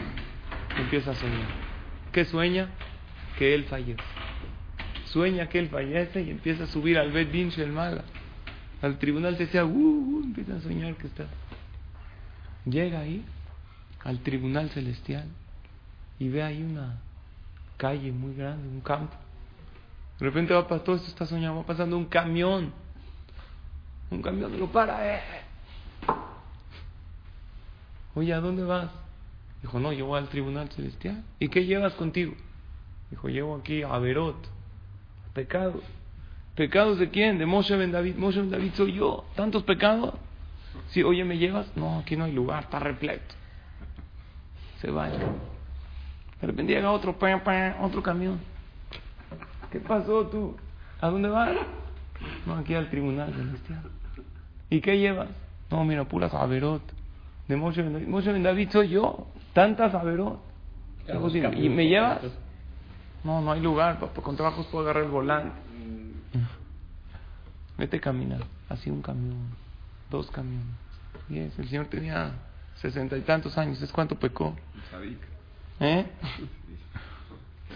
empieza 0.77 1.11
a 1.11 1.15
soñar. 1.15 1.47
¿Qué 2.11 2.25
sueña? 2.25 2.69
Que 3.37 3.55
él 3.55 3.65
fallece. 3.65 4.03
Sueña 5.05 5.49
que 5.49 5.59
él 5.59 5.69
fallece 5.69 6.21
y 6.21 6.29
empieza 6.29 6.65
a 6.65 6.67
subir 6.67 6.97
al 6.97 7.11
Bet 7.11 7.31
Din 7.31 7.51
Mala. 7.73 8.03
Al 8.81 8.97
tribunal 8.97 9.37
decía, 9.37 9.65
uh, 9.65 9.69
uh, 9.69 10.23
empieza 10.23 10.55
a 10.55 10.61
soñar 10.61 10.95
que 10.95 11.07
está. 11.07 11.25
Llega 12.65 12.99
ahí, 12.99 13.25
al 14.03 14.19
tribunal 14.19 14.69
celestial, 14.69 15.27
y 16.17 16.29
ve 16.29 16.43
ahí 16.43 16.61
una 16.61 16.97
calle 17.77 18.11
muy 18.11 18.35
grande, 18.35 18.67
un 18.67 18.81
campo. 18.81 19.15
De 20.19 20.25
repente 20.25 20.53
va 20.53 20.67
para 20.67 20.83
todo 20.83 20.95
esto, 20.95 21.07
está 21.07 21.25
soñando, 21.25 21.59
va 21.59 21.65
pasando 21.65 21.97
un 21.97 22.05
camión. 22.05 22.71
Un 24.11 24.21
camión 24.21 24.59
lo 24.59 24.67
para, 24.67 25.15
eh. 25.15 25.21
Oye, 28.15 28.33
¿a 28.33 28.39
dónde 28.39 28.63
vas? 28.63 28.89
Dijo, 29.61 29.79
no, 29.79 29.91
yo 29.93 30.05
voy 30.05 30.19
al 30.19 30.29
tribunal 30.29 30.69
celestial. 30.69 31.23
¿Y 31.39 31.49
qué 31.49 31.65
llevas 31.65 31.93
contigo? 31.93 32.33
Dijo, 33.11 33.27
llevo 33.29 33.55
aquí 33.55 33.83
a 33.83 33.97
Berot, 33.97 34.37
pecados. 35.33 35.83
¿Pecados 36.55 36.99
de 36.99 37.09
quién? 37.09 37.37
De 37.37 37.45
Moshe 37.45 37.75
Ben 37.75 37.91
David. 37.91 38.15
Moshe 38.15 38.39
Ben 38.39 38.51
David 38.51 38.73
soy 38.73 38.93
yo. 38.93 39.25
¿Tantos 39.35 39.63
pecados? 39.63 40.13
Sí, 40.89 41.03
oye, 41.03 41.23
¿me 41.23 41.37
llevas? 41.37 41.75
No, 41.75 41.99
aquí 41.99 42.15
no 42.15 42.25
hay 42.25 42.33
lugar, 42.33 42.63
está 42.63 42.79
repleto. 42.79 43.35
Se 44.81 44.91
va. 44.91 45.07
De 45.07 46.47
repente 46.47 46.73
llega 46.73 46.91
otro, 46.91 47.15
otro 47.81 48.03
camión. 48.03 48.39
¿Qué 49.71 49.79
pasó 49.79 50.27
tú? 50.27 50.57
¿A 50.99 51.09
dónde 51.09 51.29
vas? 51.29 51.51
No, 52.45 52.55
aquí 52.55 52.73
al 52.73 52.89
tribunal 52.89 53.33
celestial. 53.33 53.83
¿Y 54.69 54.81
qué 54.81 54.97
llevas? 54.97 55.29
No, 55.69 55.83
mira, 55.85 56.03
puras 56.05 56.33
averot. 56.33 56.81
De 57.47 57.55
Moshe 57.55 57.81
Ben 57.81 57.93
David. 57.93 58.43
David 58.43 58.69
soy 58.71 58.89
yo. 58.89 59.27
Tantas 59.53 59.93
averot. 59.93 60.39
¿Y 61.57 61.69
me 61.69 61.87
llevas? 61.87 62.21
No, 63.23 63.41
no 63.41 63.51
hay 63.51 63.61
lugar, 63.61 63.99
con 63.99 64.35
trabajos 64.35 64.65
puedo 64.67 64.85
agarrar 64.85 65.03
el 65.03 65.09
volante. 65.09 65.51
Vete 67.77 67.97
a 67.97 68.01
caminar. 68.01 68.41
Así 68.69 68.89
un 68.89 69.01
camión, 69.01 69.37
dos 70.09 70.29
camiones. 70.31 70.67
Yes, 71.27 71.57
el 71.59 71.67
Señor 71.69 71.87
tenía 71.87 72.31
sesenta 72.75 73.17
y 73.17 73.21
tantos 73.21 73.57
años. 73.57 73.81
¿Es 73.81 73.91
cuánto 73.91 74.15
pecó? 74.15 74.55
¿Eh? 75.79 76.05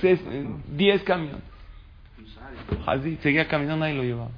diez 0.75 1.03
camiones. 1.03 1.41
Así, 2.85 3.17
seguía 3.17 3.47
caminando 3.47 3.87
y 3.87 3.93
lo 3.93 4.03
llevaba. 4.03 4.31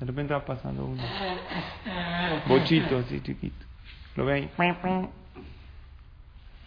De 0.00 0.06
repente 0.06 0.34
va 0.34 0.44
pasando 0.44 0.84
uno. 0.84 1.02
Bochito 2.48 2.98
así 2.98 3.20
chiquito. 3.20 3.64
Lo 4.16 4.24
ve 4.24 4.34
ahí. 4.34 4.50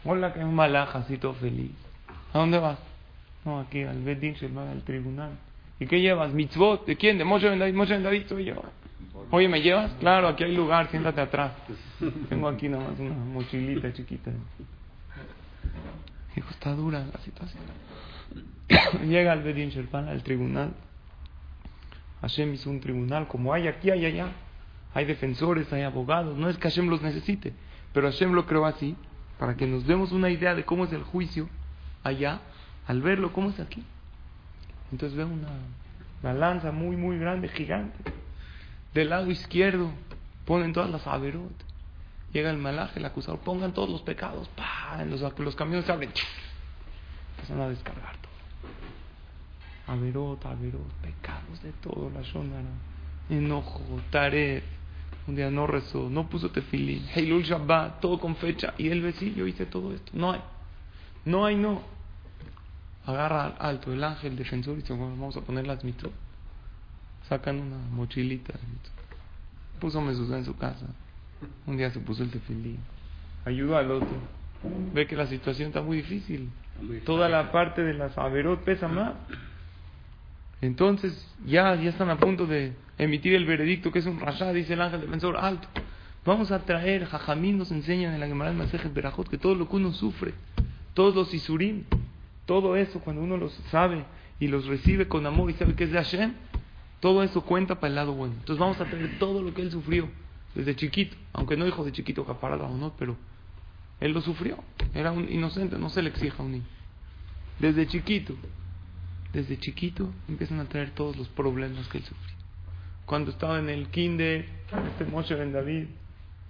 Hola, 0.05 0.33
que 0.33 0.39
es 0.39 0.45
malaja, 0.45 0.99
así 0.99 1.17
todo 1.17 1.33
feliz. 1.33 1.71
¿A 2.33 2.39
dónde 2.39 2.57
vas? 2.59 2.79
No, 3.45 3.59
aquí 3.59 3.83
al 3.83 4.01
Bedin 4.01 4.35
al 4.57 4.83
tribunal. 4.83 5.31
¿Y 5.79 5.87
qué 5.87 6.01
llevas? 6.01 6.33
¿Mitzvot? 6.33 6.85
¿De 6.85 6.95
quién? 6.95 7.17
¿De 7.17 7.23
Moshe 7.23 7.49
Ben 7.49 7.59
David? 7.59 7.73
Moshe 7.73 7.93
Ben 7.93 8.03
David 8.03 8.23
soy 8.27 8.45
yo. 8.45 8.61
Oye, 9.31 9.47
¿me 9.47 9.61
llevas? 9.61 9.91
Claro, 9.99 10.27
aquí 10.27 10.43
hay 10.43 10.55
lugar, 10.55 10.89
siéntate 10.89 11.21
atrás. 11.21 11.51
Tengo 12.29 12.47
aquí 12.47 12.67
nada 12.67 12.89
más 12.89 12.99
una 12.99 13.13
mochilita 13.13 13.93
chiquita. 13.93 14.31
Hijo, 16.35 16.49
está 16.49 16.73
dura 16.73 17.05
la 17.05 17.19
situación. 17.19 17.63
Llega 19.09 19.31
al 19.31 19.43
Bedin 19.43 19.69
Shelpan, 19.69 20.07
al 20.07 20.23
tribunal. 20.23 20.73
Hashem 22.21 22.53
hizo 22.53 22.69
un 22.69 22.79
tribunal 22.79 23.27
como 23.27 23.53
hay 23.53 23.67
aquí, 23.67 23.89
hay 23.89 24.05
allá. 24.05 24.31
Hay 24.93 25.05
defensores, 25.05 25.71
hay 25.71 25.83
abogados. 25.83 26.37
No 26.37 26.49
es 26.49 26.57
que 26.57 26.63
Hashem 26.69 26.89
los 26.89 27.01
necesite, 27.01 27.53
pero 27.93 28.09
Hashem 28.09 28.33
lo 28.33 28.45
creó 28.45 28.65
así 28.65 28.95
para 29.37 29.55
que 29.55 29.67
nos 29.67 29.85
demos 29.85 30.11
una 30.11 30.29
idea 30.29 30.55
de 30.55 30.65
cómo 30.65 30.85
es 30.85 30.91
el 30.91 31.03
juicio 31.03 31.47
allá, 32.03 32.41
al 32.87 33.01
verlo, 33.01 33.31
cómo 33.31 33.49
es 33.49 33.59
aquí. 33.59 33.83
Entonces 34.91 35.17
veo 35.17 35.27
una 35.27 35.49
balanza 36.21 36.71
muy, 36.71 36.97
muy 36.97 37.17
grande, 37.19 37.47
gigante. 37.49 38.11
Del 38.93 39.09
lado 39.09 39.29
izquierdo 39.29 39.91
ponen 40.45 40.73
todas 40.73 40.89
las 40.89 41.05
averot. 41.07 41.53
Llega 42.33 42.51
el 42.51 42.57
malaje, 42.57 42.99
el 42.99 43.05
acusador, 43.05 43.39
pongan 43.39 43.73
todos 43.73 43.89
los 43.89 44.01
pecados. 44.01 44.49
¡Pah! 44.49 45.01
En 45.01 45.09
los, 45.09 45.21
los 45.39 45.55
camiones 45.55 45.85
se 45.85 45.91
abren. 45.91 46.11
Empiezan 47.31 47.61
a 47.61 47.69
descargar. 47.69 48.18
Averot, 49.89 50.45
Averot, 50.45 50.91
pecados 51.01 51.61
de 51.63 51.71
todo, 51.73 52.09
la 52.13 52.21
Shonara. 52.21 52.69
Enojo, 53.29 53.81
Taref. 54.11 54.63
Un 55.27 55.35
día 55.35 55.51
no 55.51 55.67
rezó, 55.67 56.09
no 56.09 56.27
puso 56.27 56.49
tefilín. 56.49 57.05
Heilul 57.13 57.43
Shabbat, 57.43 57.99
todo 57.99 58.19
con 58.19 58.35
fecha. 58.35 58.73
Y 58.77 58.89
él 58.89 59.01
ve, 59.01 59.13
sí, 59.13 59.33
yo 59.35 59.45
hice 59.45 59.65
todo 59.65 59.93
esto. 59.93 60.11
No 60.13 60.31
hay. 60.31 60.41
No 61.25 61.45
hay, 61.45 61.55
no. 61.55 61.83
Agarra 63.05 63.47
alto 63.59 63.93
el 63.93 64.03
ángel 64.03 64.35
defensor 64.35 64.73
y 64.73 64.81
dice, 64.81 64.93
bueno, 64.93 65.11
vamos 65.11 65.37
a 65.37 65.41
poner 65.41 65.67
las 65.67 65.83
mitzvot. 65.83 66.11
Sacan 67.27 67.59
una 67.59 67.77
mochilita. 67.91 68.53
Puso 69.79 70.01
mezuzá 70.01 70.37
en 70.37 70.45
su 70.45 70.57
casa. 70.57 70.87
Un 71.67 71.77
día 71.77 71.91
se 71.91 71.99
puso 71.99 72.23
el 72.23 72.31
tefilín. 72.31 72.79
Ayudó 73.45 73.77
al 73.77 73.91
otro. 73.91 74.17
Ve 74.93 75.05
que 75.07 75.15
la 75.15 75.27
situación 75.27 75.67
está 75.67 75.81
muy 75.81 75.97
difícil. 75.97 76.49
Toda 77.05 77.29
la 77.29 77.51
parte 77.51 77.83
de 77.83 77.93
las 77.93 78.17
averot 78.17 78.63
pesa 78.63 78.87
más. 78.87 79.13
Entonces 80.61 81.27
ya, 81.45 81.75
ya 81.75 81.89
están 81.89 82.09
a 82.09 82.17
punto 82.17 82.45
de 82.45 82.73
emitir 82.97 83.33
el 83.33 83.45
veredicto 83.45 83.91
que 83.91 83.99
es 83.99 84.05
un 84.05 84.19
rasha, 84.19 84.51
dice 84.51 84.73
el 84.73 84.81
ángel 84.81 85.01
defensor, 85.01 85.37
alto. 85.37 85.67
Vamos 86.25 86.51
a 86.51 86.59
traer, 86.65 87.05
Jajamín 87.05 87.57
nos 87.57 87.71
enseña 87.71 88.13
en 88.13 88.19
la 88.19 88.27
Gemara 88.27 88.51
Masejet 88.51 88.93
Berajot 88.93 89.29
que 89.29 89.37
todo 89.37 89.55
lo 89.55 89.69
que 89.69 89.77
uno 89.77 89.93
sufre, 89.93 90.33
todos 90.93 91.15
los 91.15 91.33
isurim, 91.33 91.85
todo 92.45 92.75
eso 92.75 92.99
cuando 92.99 93.21
uno 93.21 93.37
los 93.37 93.53
sabe 93.71 94.03
y 94.39 94.47
los 94.47 94.65
recibe 94.65 95.07
con 95.07 95.25
amor 95.25 95.49
y 95.49 95.53
sabe 95.53 95.75
que 95.75 95.85
es 95.85 95.91
de 95.91 95.97
Hashem, 95.97 96.33
todo 96.99 97.23
eso 97.23 97.41
cuenta 97.41 97.75
para 97.75 97.87
el 97.87 97.95
lado 97.95 98.13
bueno. 98.13 98.33
Entonces 98.39 98.59
vamos 98.59 98.79
a 98.81 98.85
traer 98.85 99.17
todo 99.17 99.41
lo 99.41 99.53
que 99.53 99.61
él 99.61 99.71
sufrió 99.71 100.09
desde 100.55 100.75
chiquito, 100.75 101.15
aunque 101.31 101.55
no 101.55 101.63
dijo 101.63 101.85
de 101.85 101.93
chiquito 101.93 102.25
caparada 102.25 102.65
o 102.65 102.75
no, 102.75 102.93
pero 102.97 103.15
él 104.01 104.11
lo 104.11 104.21
sufrió. 104.21 104.57
Era 104.93 105.11
un 105.11 105.31
inocente, 105.31 105.77
no 105.77 105.89
se 105.89 106.01
le 106.01 106.09
exija 106.09 106.43
a 106.43 106.45
un 106.45 106.51
niño. 106.51 106.65
Desde 107.59 107.87
chiquito, 107.87 108.35
desde 109.33 109.59
chiquito 109.59 110.09
empiezan 110.27 110.59
a 110.59 110.65
traer 110.65 110.91
todos 110.91 111.15
los 111.17 111.27
problemas 111.29 111.87
que 111.87 111.99
él 111.99 112.03
sufrió. 112.03 112.35
Cuando 113.05 113.31
estaba 113.31 113.59
en 113.59 113.69
el 113.69 113.87
kinder, 113.87 114.45
este 114.91 115.05
Moshe 115.05 115.35
Ben 115.35 115.51
David, 115.51 115.87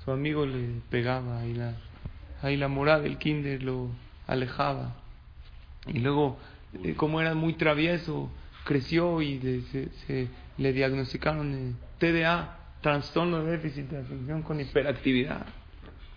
su 0.04 0.12
amigo 0.12 0.46
le 0.46 0.82
pegaba 0.90 1.46
y 1.46 1.54
la, 1.54 1.76
ahí 2.42 2.58
la 2.58 2.68
morada 2.68 3.02
del 3.02 3.18
kinder 3.18 3.64
lo 3.64 3.90
alejaba. 4.28 4.96
Y 5.88 6.00
luego, 6.00 6.38
eh, 6.84 6.96
como 6.96 7.22
era 7.22 7.34
muy 7.34 7.54
travieso, 7.54 8.30
creció 8.66 9.22
y 9.22 9.40
se, 9.72 9.90
se, 10.06 10.28
le 10.58 10.74
diagnosticaron 10.74 11.54
eh, 11.54 11.74
TDA, 11.98 12.58
trastorno 12.82 13.44
de 13.44 13.52
déficit 13.52 13.90
de 13.90 13.98
atención 14.00 14.42
con 14.42 14.60
hiperactividad. 14.60 15.46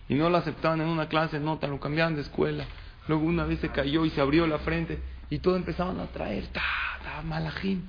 Y 0.09 0.15
no 0.15 0.29
lo 0.29 0.37
aceptaban 0.37 0.81
en 0.81 0.87
una 0.87 1.07
clase 1.07 1.39
nota, 1.39 1.67
lo 1.67 1.79
cambiaban 1.79 2.15
de 2.15 2.21
escuela. 2.21 2.65
Luego 3.07 3.25
una 3.25 3.45
vez 3.45 3.59
se 3.59 3.69
cayó 3.69 4.05
y 4.05 4.09
se 4.09 4.21
abrió 4.21 4.45
la 4.47 4.59
frente 4.59 4.99
y 5.33 5.39
todo 5.39 5.55
empezaban 5.55 5.99
a 5.99 6.05
traer, 6.05 6.45
ta, 6.49 6.61
ta, 7.03 7.23
malajim. 7.23 7.81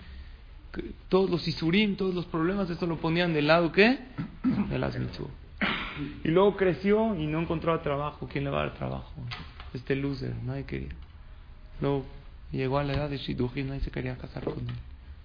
Todos 1.11 1.29
los 1.29 1.47
isurim, 1.47 1.95
todos 1.95 2.15
los 2.15 2.25
problemas, 2.25 2.71
eso 2.71 2.87
lo 2.87 2.97
ponían 2.97 3.35
del 3.35 3.49
lado, 3.49 3.71
¿qué? 3.71 3.99
De 4.71 4.79
las 4.79 4.99
mitzvot. 4.99 5.29
Y 6.25 6.29
luego 6.29 6.57
creció 6.57 7.15
y 7.15 7.27
no 7.27 7.43
encontraba 7.43 7.83
trabajo. 7.83 8.27
¿Quién 8.33 8.45
le 8.45 8.51
va 8.51 8.63
a 8.63 8.67
dar 8.67 8.75
trabajo? 8.79 9.13
Este 9.75 9.95
loser, 9.95 10.35
nadie 10.43 10.65
quería. 10.65 10.89
Luego 11.83 12.07
llegó 12.51 12.79
a 12.79 12.83
la 12.83 12.95
edad 12.95 13.11
de 13.11 13.19
Shiduji, 13.19 13.63
nadie 13.63 13.81
se 13.81 13.91
quería 13.91 14.17
casar 14.17 14.43
con 14.45 14.61
él. 14.61 14.75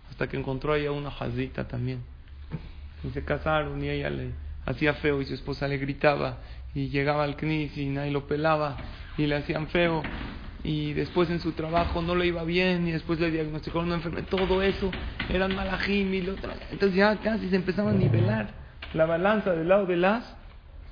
Hasta 0.09 0.27
que 0.27 0.35
encontró 0.35 0.73
ahí 0.73 0.85
a 0.87 0.91
una 0.91 1.11
jazita 1.11 1.69
también. 1.69 2.01
Y 3.01 3.11
se 3.11 3.23
casaron 3.23 3.81
y 3.81 3.87
ella 3.87 4.09
le 4.09 4.31
hacía 4.65 4.93
feo 4.95 5.21
y 5.21 5.25
su 5.25 5.35
esposa 5.35 5.69
le 5.69 5.77
gritaba 5.77 6.39
y 6.75 6.89
llegaba 6.89 7.23
al 7.23 7.37
CNIS 7.37 7.77
y 7.77 7.85
nadie 7.85 8.11
lo 8.11 8.27
pelaba 8.27 8.75
y 9.17 9.25
le 9.25 9.37
hacían 9.37 9.67
feo 9.67 10.03
y 10.63 10.93
después 10.93 11.29
en 11.29 11.39
su 11.39 11.53
trabajo 11.53 12.01
no 12.01 12.15
le 12.15 12.27
iba 12.27 12.43
bien 12.43 12.87
y 12.87 12.91
después 12.91 13.19
le 13.19 13.31
diagnosticaron 13.31 13.87
una 13.87 13.95
enfermedad, 13.95 14.27
todo 14.29 14.61
eso 14.61 14.91
eran 15.29 15.55
malajim 15.55 16.13
y 16.13 16.21
lo 16.21 16.33
entonces 16.33 16.95
ya 16.95 17.15
casi 17.17 17.49
se 17.49 17.55
empezaba 17.55 17.91
a 17.91 17.93
nivelar 17.93 18.53
la 18.93 19.05
balanza 19.05 19.51
del 19.51 19.69
lado 19.69 19.85
de 19.85 19.97
las 19.97 20.35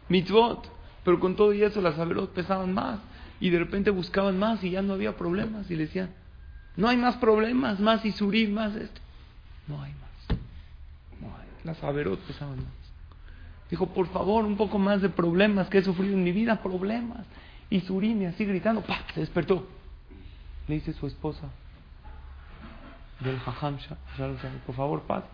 mitzvot, 0.10 0.72
pero 1.04 1.20
con 1.20 1.36
todo 1.36 1.54
y 1.54 1.64
eso 1.64 1.82
las 1.82 2.00
averot 2.00 2.34
pesaban 2.34 2.74
más 2.74 3.00
y 3.40 3.50
de 3.50 3.60
repente 3.60 3.90
buscaban 3.90 4.38
más 4.40 4.64
y 4.64 4.72
ya 4.72 4.82
no 4.82 4.94
había 4.94 5.18
problemas 5.18 5.70
y 5.70 5.76
le 5.76 5.86
decían, 5.86 6.12
no 6.76 6.88
hay 6.88 6.98
más 6.98 7.18
problemas, 7.18 7.80
más 7.80 8.06
isurim, 8.06 8.54
más 8.54 8.76
esto, 8.76 9.02
no 9.68 9.82
hay 9.82 9.92
más, 9.94 10.40
no 11.20 11.28
hay. 11.28 11.48
las 11.64 11.84
averot 11.84 12.20
pesaban 12.22 12.58
más. 12.58 12.78
Dijo, 13.70 13.88
por 13.88 14.08
favor, 14.08 14.46
un 14.46 14.56
poco 14.56 14.80
más 14.80 15.02
de 15.02 15.10
problemas 15.10 15.68
que 15.68 15.80
he 15.80 15.84
sufrido 15.84 16.14
en 16.14 16.24
mi 16.24 16.32
vida, 16.32 16.62
problemas. 16.64 17.26
Y 17.70 17.82
Surimi 17.82 18.26
así 18.26 18.46
gritando, 18.46 18.82
¡pah! 18.82 19.00
se 19.14 19.20
despertó. 19.20 19.68
Le 20.68 20.76
dice 20.76 20.94
su 20.94 21.08
esposa 21.08 21.50
del 23.20 23.40
Jajam, 23.40 23.78
por 24.66 24.76
favor, 24.76 25.02
pasa. 25.04 25.28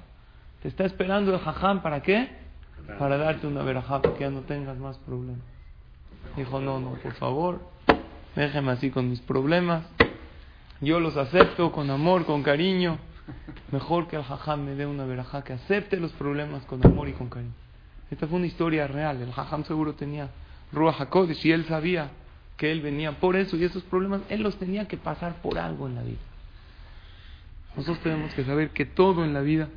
Te 0.61 0.69
está 0.69 0.85
esperando 0.85 1.33
el 1.33 1.39
Jajam, 1.39 1.81
¿para 1.81 2.01
qué? 2.01 2.29
Para 2.97 3.17
darte 3.17 3.47
una 3.47 3.63
verajá, 3.63 4.01
para 4.01 4.15
que 4.15 4.21
ya 4.21 4.29
no 4.29 4.41
tengas 4.41 4.77
más 4.77 4.97
problemas. 4.99 5.41
Dijo, 6.35 6.59
no, 6.59 6.79
no, 6.79 6.91
por 6.93 7.13
favor, 7.13 7.61
déjeme 8.35 8.71
así 8.71 8.89
con 8.89 9.09
mis 9.09 9.19
problemas. 9.19 9.85
Yo 10.81 10.99
los 10.99 11.17
acepto 11.17 11.71
con 11.71 11.89
amor, 11.89 12.25
con 12.25 12.43
cariño. 12.43 12.97
Mejor 13.71 14.07
que 14.07 14.15
el 14.17 14.23
Jajam 14.23 14.63
me 14.63 14.75
dé 14.75 14.85
una 14.85 15.05
verajá, 15.05 15.43
que 15.43 15.53
acepte 15.53 15.97
los 15.97 16.11
problemas 16.13 16.63
con 16.65 16.85
amor 16.85 17.07
y 17.09 17.13
con 17.13 17.29
cariño. 17.29 17.53
Esta 18.11 18.27
fue 18.27 18.37
una 18.37 18.47
historia 18.47 18.87
real. 18.87 19.21
El 19.21 19.31
Jajam 19.31 19.63
seguro 19.65 19.93
tenía 19.93 20.29
Ruach 20.71 21.01
HaKodesh 21.01 21.45
y 21.45 21.51
él 21.51 21.65
sabía 21.65 22.09
que 22.57 22.71
él 22.71 22.81
venía 22.81 23.19
por 23.19 23.35
eso 23.35 23.57
y 23.57 23.63
esos 23.63 23.83
problemas, 23.83 24.21
él 24.29 24.41
los 24.41 24.57
tenía 24.57 24.87
que 24.87 24.97
pasar 24.97 25.41
por 25.41 25.57
algo 25.57 25.87
en 25.87 25.95
la 25.95 26.03
vida. 26.03 26.19
Nosotros 27.75 28.03
tenemos 28.03 28.33
que 28.33 28.43
saber 28.43 28.69
que 28.69 28.85
todo 28.85 29.23
en 29.25 29.33
la 29.33 29.41
vida 29.41 29.69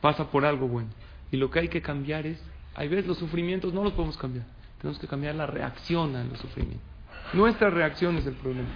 pasa 0.00 0.30
por 0.30 0.44
algo 0.44 0.66
bueno. 0.66 0.88
Y 1.30 1.36
lo 1.36 1.50
que 1.50 1.60
hay 1.60 1.68
que 1.68 1.82
cambiar 1.82 2.26
es, 2.26 2.42
hay 2.74 2.88
veces 2.88 3.06
los 3.06 3.18
sufrimientos 3.18 3.72
no 3.72 3.84
los 3.84 3.92
podemos 3.92 4.16
cambiar. 4.16 4.44
Tenemos 4.80 4.98
que 4.98 5.06
cambiar 5.06 5.34
la 5.34 5.46
reacción 5.46 6.16
a 6.16 6.24
los 6.24 6.38
sufrimientos. 6.38 6.90
Nuestra 7.32 7.70
reacción 7.70 8.16
es 8.16 8.26
el 8.26 8.34
problema, 8.34 8.68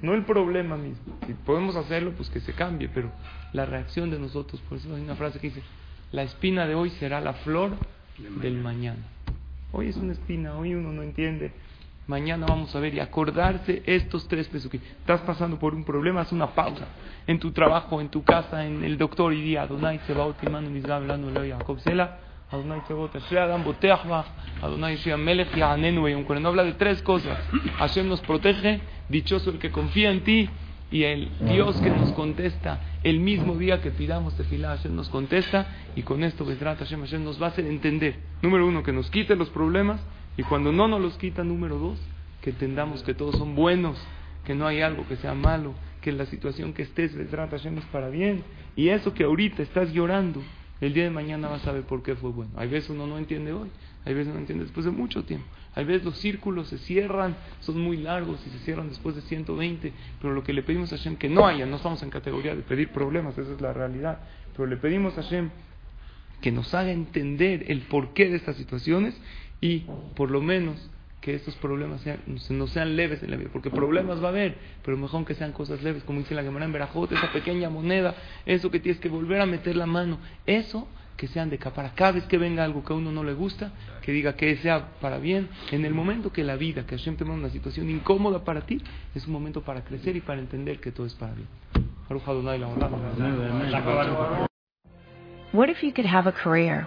no 0.00 0.14
el 0.14 0.24
problema 0.24 0.76
mismo. 0.76 1.18
Si 1.26 1.32
podemos 1.32 1.74
hacerlo, 1.74 2.12
pues 2.12 2.30
que 2.30 2.40
se 2.40 2.52
cambie, 2.52 2.88
pero 2.88 3.10
la 3.52 3.66
reacción 3.66 4.10
de 4.10 4.18
nosotros, 4.18 4.60
por 4.68 4.78
eso 4.78 4.94
hay 4.94 5.02
una 5.02 5.16
frase 5.16 5.40
que 5.40 5.48
dice, 5.48 5.62
la 6.12 6.22
espina 6.22 6.66
de 6.66 6.74
hoy 6.74 6.90
será 6.90 7.20
la 7.20 7.32
flor 7.32 7.72
del 8.40 8.58
mañana. 8.58 9.02
Hoy 9.72 9.88
es 9.88 9.96
una 9.96 10.12
espina, 10.12 10.56
hoy 10.56 10.74
uno 10.74 10.92
no 10.92 11.02
entiende. 11.02 11.52
Mañana 12.06 12.46
vamos 12.46 12.72
a 12.76 12.78
ver 12.78 12.94
y 12.94 13.00
acordarse 13.00 13.82
estos 13.84 14.28
tres 14.28 14.46
que 14.46 14.76
estás 14.76 15.22
pasando 15.22 15.58
por 15.58 15.74
un 15.74 15.84
problema, 15.84 16.20
haz 16.20 16.30
una 16.30 16.54
pausa 16.54 16.86
en 17.26 17.40
tu 17.40 17.50
trabajo, 17.50 18.00
en 18.00 18.10
tu 18.10 18.22
casa, 18.22 18.64
en 18.64 18.84
el 18.84 18.96
doctor 18.96 19.32
y 19.32 19.42
di 19.42 19.56
Adonai 19.56 19.98
se 20.06 20.14
va 20.14 20.24
ultimando 20.24 20.70
mis 20.70 20.84
hablando 20.84 21.32
de 21.32 21.50
Jacob 21.50 21.80
Sela, 21.80 22.18
Adonai 22.52 22.82
se 22.86 22.94
vota, 22.94 23.18
Adam 23.18 23.64
Boteachba, 23.64 24.24
Adonai 24.62 24.94
Shea 24.98 25.16
Melech 25.16 25.48
y 25.56 26.22
Cuando 26.22 26.48
habla 26.48 26.62
de 26.62 26.74
tres 26.74 27.02
cosas, 27.02 27.40
Hashem 27.78 28.08
nos 28.08 28.20
protege, 28.20 28.80
dichoso 29.08 29.50
el 29.50 29.58
que 29.58 29.72
confía 29.72 30.12
en 30.12 30.22
ti 30.22 30.48
y 30.92 31.02
el 31.02 31.28
Dios 31.40 31.80
que 31.80 31.90
nos 31.90 32.12
contesta 32.12 32.82
el 33.02 33.18
mismo 33.18 33.56
día 33.56 33.82
que 33.82 33.90
pidamos 33.90 34.36
tefilá, 34.36 34.76
Hashem 34.76 34.94
nos 34.94 35.08
contesta 35.08 35.66
y 35.96 36.02
con 36.02 36.22
esto 36.22 36.44
Besrat 36.44 36.78
Hashem, 36.78 37.00
Hashem 37.00 37.24
nos 37.24 37.42
va 37.42 37.46
a 37.46 37.48
hacer 37.48 37.66
entender, 37.66 38.20
número 38.42 38.64
uno, 38.64 38.84
que 38.84 38.92
nos 38.92 39.10
quite 39.10 39.34
los 39.34 39.50
problemas 39.50 40.00
y 40.36 40.42
cuando 40.42 40.72
no 40.72 40.88
nos 40.88 41.00
los 41.00 41.16
quita, 41.16 41.44
número 41.44 41.78
dos, 41.78 41.98
que 42.42 42.50
entendamos 42.50 43.02
que 43.02 43.14
todos 43.14 43.36
son 43.36 43.54
buenos, 43.54 43.98
que 44.44 44.54
no 44.54 44.66
hay 44.66 44.80
algo 44.80 45.06
que 45.08 45.16
sea 45.16 45.34
malo, 45.34 45.74
que 46.00 46.12
la 46.12 46.26
situación 46.26 46.72
que 46.72 46.82
estés 46.82 47.14
Besrat 47.14 47.50
Hashem 47.50 47.78
es 47.78 47.84
para 47.86 48.08
bien 48.08 48.44
y 48.76 48.90
eso 48.90 49.12
que 49.14 49.24
ahorita 49.24 49.62
estás 49.62 49.92
llorando, 49.92 50.42
el 50.80 50.92
día 50.92 51.04
de 51.04 51.10
mañana 51.10 51.48
vas 51.48 51.66
a 51.66 51.72
ver 51.72 51.84
por 51.84 52.02
qué 52.02 52.14
fue 52.14 52.30
bueno. 52.30 52.52
Hay 52.56 52.68
veces 52.68 52.90
uno 52.90 53.06
no 53.06 53.18
entiende 53.18 53.52
hoy, 53.52 53.68
hay 54.04 54.14
veces 54.14 54.32
no 54.32 54.38
entiende 54.38 54.64
después 54.64 54.84
de 54.84 54.92
mucho 54.92 55.24
tiempo. 55.24 55.46
Hay 55.74 55.84
veces 55.84 56.04
los 56.04 56.18
círculos 56.18 56.68
se 56.68 56.78
cierran, 56.78 57.34
son 57.60 57.80
muy 57.80 57.96
largos 57.96 58.40
y 58.46 58.50
se 58.50 58.58
cierran 58.60 58.88
después 58.88 59.16
de 59.16 59.22
120, 59.22 59.92
pero 60.20 60.34
lo 60.34 60.44
que 60.44 60.52
le 60.52 60.62
pedimos 60.62 60.92
a 60.92 60.96
Hashem 60.98 61.16
que 61.16 61.28
no 61.28 61.46
haya, 61.46 61.66
no 61.66 61.76
estamos 61.76 62.02
en 62.02 62.10
categoría 62.10 62.54
de 62.54 62.62
pedir 62.62 62.90
problemas, 62.90 63.36
esa 63.38 63.52
es 63.52 63.60
la 63.60 63.72
realidad, 63.72 64.20
pero 64.54 64.66
le 64.66 64.76
pedimos 64.76 65.16
a 65.18 65.22
Hashem 65.22 65.50
que 66.40 66.52
nos 66.52 66.72
haga 66.74 66.92
entender 66.92 67.64
el 67.68 67.80
porqué 67.82 68.28
de 68.28 68.36
estas 68.36 68.56
situaciones 68.56 69.18
y 69.60 69.84
por 70.14 70.30
lo 70.30 70.40
menos 70.40 70.90
que 71.20 71.34
estos 71.34 71.56
problemas 71.56 72.02
sean, 72.02 72.20
no 72.50 72.66
sean 72.68 72.94
leves 72.94 73.22
en 73.22 73.30
la 73.32 73.36
vida, 73.36 73.50
porque 73.52 73.70
problemas 73.70 74.22
va 74.22 74.26
a 74.26 74.30
haber, 74.30 74.56
pero 74.84 74.96
mejor 74.96 75.24
que 75.24 75.34
sean 75.34 75.52
cosas 75.52 75.82
leves, 75.82 76.04
como 76.04 76.20
dice 76.20 76.34
la 76.34 76.42
Gemara 76.42 76.66
en 76.66 76.72
Berajot, 76.72 77.10
esa 77.10 77.32
pequeña 77.32 77.68
moneda, 77.68 78.14
eso 78.44 78.70
que 78.70 78.78
tienes 78.78 79.00
que 79.00 79.08
volver 79.08 79.40
a 79.40 79.46
meter 79.46 79.74
la 79.74 79.86
mano, 79.86 80.18
eso 80.46 80.86
que 81.16 81.26
sean 81.28 81.50
de 81.50 81.58
capara. 81.58 81.92
Cada 81.94 82.12
vez 82.12 82.24
que 82.24 82.38
venga 82.38 82.62
algo 82.62 82.84
que 82.84 82.92
a 82.92 82.96
uno 82.96 83.10
no 83.10 83.24
le 83.24 83.32
gusta, 83.32 83.72
que 84.02 84.12
diga 84.12 84.36
que 84.36 84.56
sea 84.58 84.90
para 85.00 85.18
bien. 85.18 85.48
En 85.72 85.84
el 85.84 85.94
momento 85.94 86.32
que 86.32 86.44
la 86.44 86.56
vida, 86.56 86.86
que 86.86 86.96
Hashem 86.96 87.16
te 87.16 87.24
manda 87.24 87.40
una 87.40 87.50
situación 87.50 87.88
incómoda 87.90 88.44
para 88.44 88.60
ti, 88.60 88.80
es 89.14 89.26
un 89.26 89.32
momento 89.32 89.62
para 89.62 89.82
crecer 89.82 90.14
y 90.16 90.20
para 90.20 90.40
entender 90.40 90.78
que 90.78 90.92
todo 90.92 91.06
es 91.06 91.14
para 91.14 91.32
bien. 91.34 91.48
What 95.52 95.68
if 95.70 95.82
you 95.82 95.92
could 95.92 96.06
have 96.06 96.28
a 96.28 96.32
career 96.32 96.86